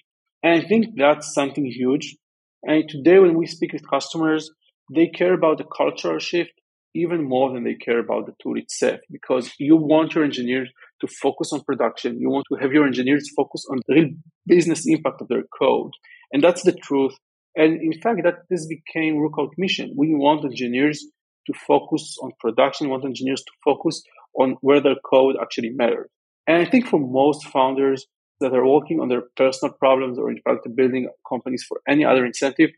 [0.42, 2.16] And I think that's something huge.
[2.62, 4.50] And today, when we speak with customers,
[4.94, 6.52] they care about the cultural shift
[6.94, 10.68] even more than they care about the tool itself because you want your engineers
[11.00, 12.18] to focus on production.
[12.18, 14.10] You want to have your engineers focus on the real
[14.46, 15.92] business impact of their code.
[16.32, 17.14] And that's the truth.
[17.56, 19.94] And in fact, that this became Rookout mission.
[19.96, 21.04] We want engineers
[21.46, 22.86] to focus on production.
[22.86, 24.02] We want engineers to focus
[24.38, 26.08] on where their code actually matters.
[26.46, 28.06] And I think for most founders,
[28.40, 32.24] that are working on their personal problems or in fact building companies for any other
[32.24, 32.70] incentive,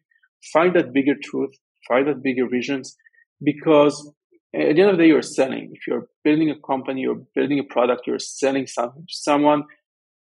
[0.53, 1.55] find that bigger truth,
[1.89, 2.97] find that bigger visions,
[3.43, 4.13] because
[4.55, 5.71] at the end of the day, you're selling.
[5.73, 9.65] If you're building a company or building a product, you're selling something to someone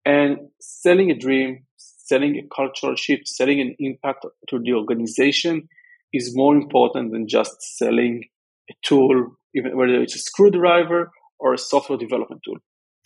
[0.04, 5.68] and selling a dream, selling a cultural shift, selling an impact to the organization
[6.12, 8.24] is more important than just selling
[8.70, 12.56] a tool, even whether it's a screwdriver or a software development tool.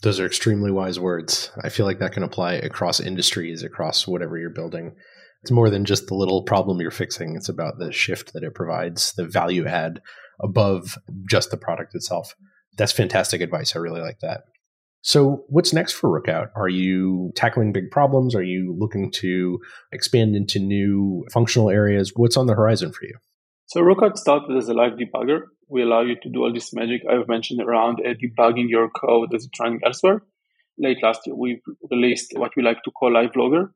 [0.02, 1.50] Those are extremely wise words.
[1.62, 4.94] I feel like that can apply across industries, across whatever you're building.
[5.42, 7.34] It's more than just the little problem you're fixing.
[7.36, 10.00] It's about the shift that it provides, the value add
[10.40, 10.96] above
[11.28, 12.34] just the product itself.
[12.76, 13.74] That's fantastic advice.
[13.74, 14.42] I really like that.
[15.00, 16.50] So, what's next for Rookout?
[16.56, 18.34] Are you tackling big problems?
[18.34, 19.60] Are you looking to
[19.92, 22.12] expand into new functional areas?
[22.14, 23.14] What's on the horizon for you?
[23.66, 27.02] So, Rookout started as a live debugger we allow you to do all this magic
[27.08, 30.22] I've mentioned around uh, debugging your code as it's running elsewhere.
[30.78, 31.60] Late last year, we
[31.90, 33.72] released what we like to call Live Logger.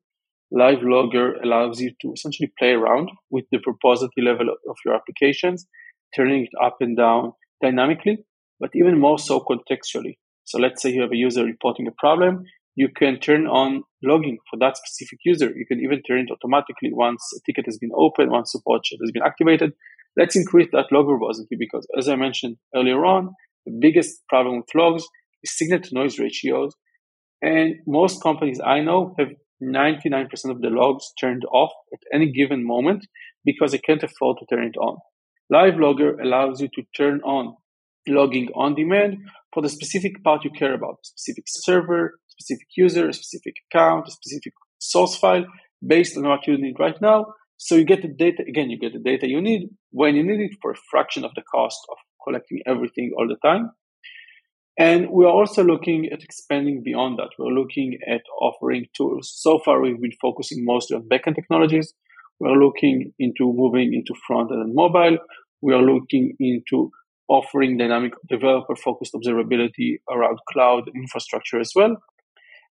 [0.51, 5.67] Live Logger allows you to essentially play around with the verbosity level of your applications,
[6.15, 7.33] turning it up and down
[7.63, 8.25] dynamically,
[8.61, 10.17] but even more so contextually.
[10.45, 14.39] So let's say you have a user reporting a problem, you can turn on logging
[14.51, 15.51] for that specific user.
[15.55, 18.99] You can even turn it automatically once a ticket has been opened, once support chat
[19.03, 19.73] has been activated.
[20.17, 23.35] Let's increase that log verbosity because, as I mentioned earlier on,
[23.65, 25.05] the biggest problem with logs
[25.43, 26.75] is signal to noise ratios.
[27.41, 29.29] And most companies I know have
[29.63, 33.07] 99% of the logs turned off at any given moment
[33.45, 34.97] because they can't afford to turn it on.
[35.51, 37.57] Live Logger allows you to turn on
[38.09, 39.19] logging on demand
[39.53, 45.17] for the specific part you care about, specific server, specific user, specific account, specific source
[45.17, 45.45] file
[45.87, 47.27] based on what you need right now
[47.65, 50.41] so you get the data, again, you get the data you need when you need
[50.41, 53.71] it for a fraction of the cost of collecting everything all the time.
[54.77, 57.29] And we are also looking at expanding beyond that.
[57.39, 59.33] We're looking at offering tools.
[59.37, 61.95] So far, we've been focusing mostly on backend technologies.
[62.41, 65.19] We're looking into moving into front end and mobile.
[65.61, 66.91] We are looking into
[67.29, 71.95] offering dynamic developer focused observability around cloud infrastructure as well.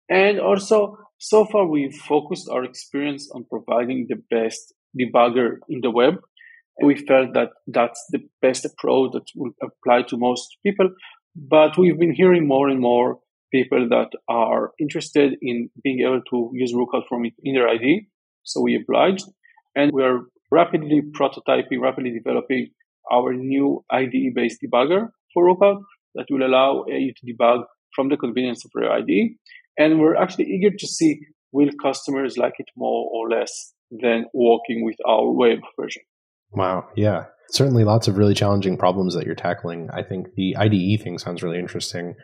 [0.09, 5.91] And also, so far, we've focused our experience on providing the best debugger in the
[5.91, 6.15] web.
[6.83, 10.89] We felt that that's the best approach that will apply to most people.
[11.35, 13.19] But we've been hearing more and more
[13.53, 18.05] people that are interested in being able to use Rookout from in their IDE.
[18.43, 19.25] So we obliged.
[19.75, 20.21] And we are
[20.51, 22.69] rapidly prototyping, rapidly developing
[23.11, 25.81] our new IDE based debugger for Rookout
[26.15, 27.63] that will allow you to debug
[27.95, 29.35] from the convenience of your IDE.
[29.77, 31.19] And we're actually eager to see
[31.51, 36.03] will customers like it more or less than working with our web version.
[36.51, 36.87] Wow.
[36.95, 37.25] Yeah.
[37.49, 39.89] Certainly lots of really challenging problems that you're tackling.
[39.93, 42.15] I think the IDE thing sounds really interesting.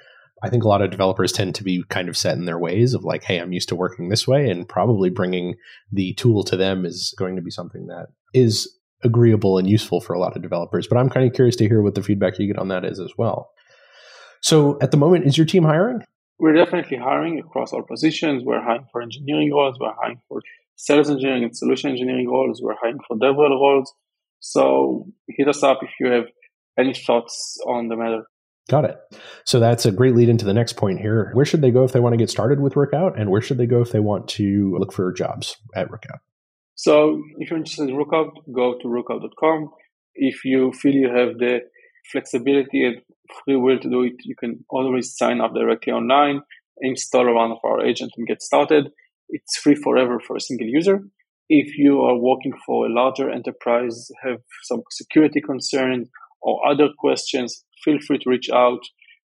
[0.43, 2.93] I think a lot of developers tend to be kind of set in their ways
[2.93, 5.55] of like, hey, I'm used to working this way, and probably bringing
[5.91, 8.72] the tool to them is going to be something that is
[9.03, 10.88] agreeable and useful for a lot of developers.
[10.88, 12.99] But I'm kind of curious to hear what the feedback you get on that is
[12.99, 13.49] as well.
[14.41, 16.03] So at the moment, is your team hiring?
[16.39, 18.43] We're definitely hiring across all positions.
[18.45, 19.80] We're hiring for engineering roles.
[19.80, 20.41] We're hiring for
[20.78, 22.62] sales engineering and solution engineering roles.
[22.62, 23.94] We're hiring for dev roles.
[24.40, 26.26] So hit us up if you have
[26.80, 28.24] any thoughts on the matter.
[28.70, 28.98] Got it.
[29.46, 31.32] So that's a great lead into the next point here.
[31.34, 33.58] Where should they go if they want to get started with Rookout, and where should
[33.58, 36.20] they go if they want to look for jobs at Rookout?
[36.76, 39.72] So if you're interested in Rookout, go to rookout.com.
[40.16, 41.62] If you feel you have the
[42.12, 42.98] flexibility and
[43.44, 46.42] free will to do it, you can always sign up directly online,
[46.82, 48.92] install one of our agents, and get started.
[49.30, 51.02] It's free forever for a single user.
[51.50, 56.10] If you are working for a larger enterprise, have some security concerns
[56.42, 58.82] or other questions, feel free to reach out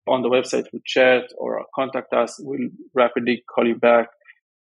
[0.07, 2.37] on the website with chat or contact us.
[2.39, 4.07] We'll rapidly call you back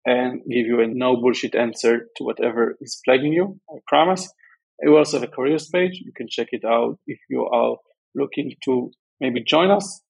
[0.04, 3.58] and give you a no bullshit answer to whatever is plaguing you.
[3.68, 4.30] I promise.
[4.84, 6.00] We also have a careers page.
[6.04, 7.76] You can check it out if you are
[8.14, 10.00] looking to maybe join us.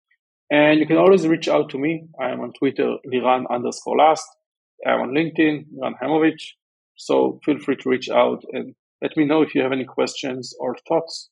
[0.51, 2.09] And you can always reach out to me.
[2.21, 4.27] I am on Twitter, Liran underscore last.
[4.87, 6.53] I'm on LinkedIn, Liran Haimovitch.
[6.97, 10.55] So feel free to reach out and let me know if you have any questions
[10.61, 11.31] or thoughts.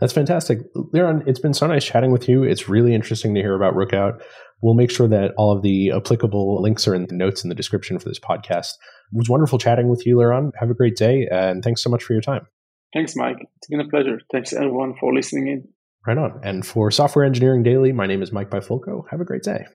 [0.00, 0.60] That's fantastic.
[0.74, 2.42] Liran, it's been so nice chatting with you.
[2.42, 4.22] It's really interesting to hear about Rookout.
[4.62, 7.54] We'll make sure that all of the applicable links are in the notes in the
[7.54, 8.72] description for this podcast.
[9.12, 10.52] It was wonderful chatting with you, Liran.
[10.58, 12.46] Have a great day, and thanks so much for your time.
[12.94, 13.36] Thanks, Mike.
[13.56, 14.20] It's been a pleasure.
[14.32, 15.68] Thanks, everyone, for listening in.
[16.06, 16.40] Right on.
[16.42, 19.02] And for Software Engineering Daily, my name is Mike Bifulco.
[19.10, 19.66] Have a great day.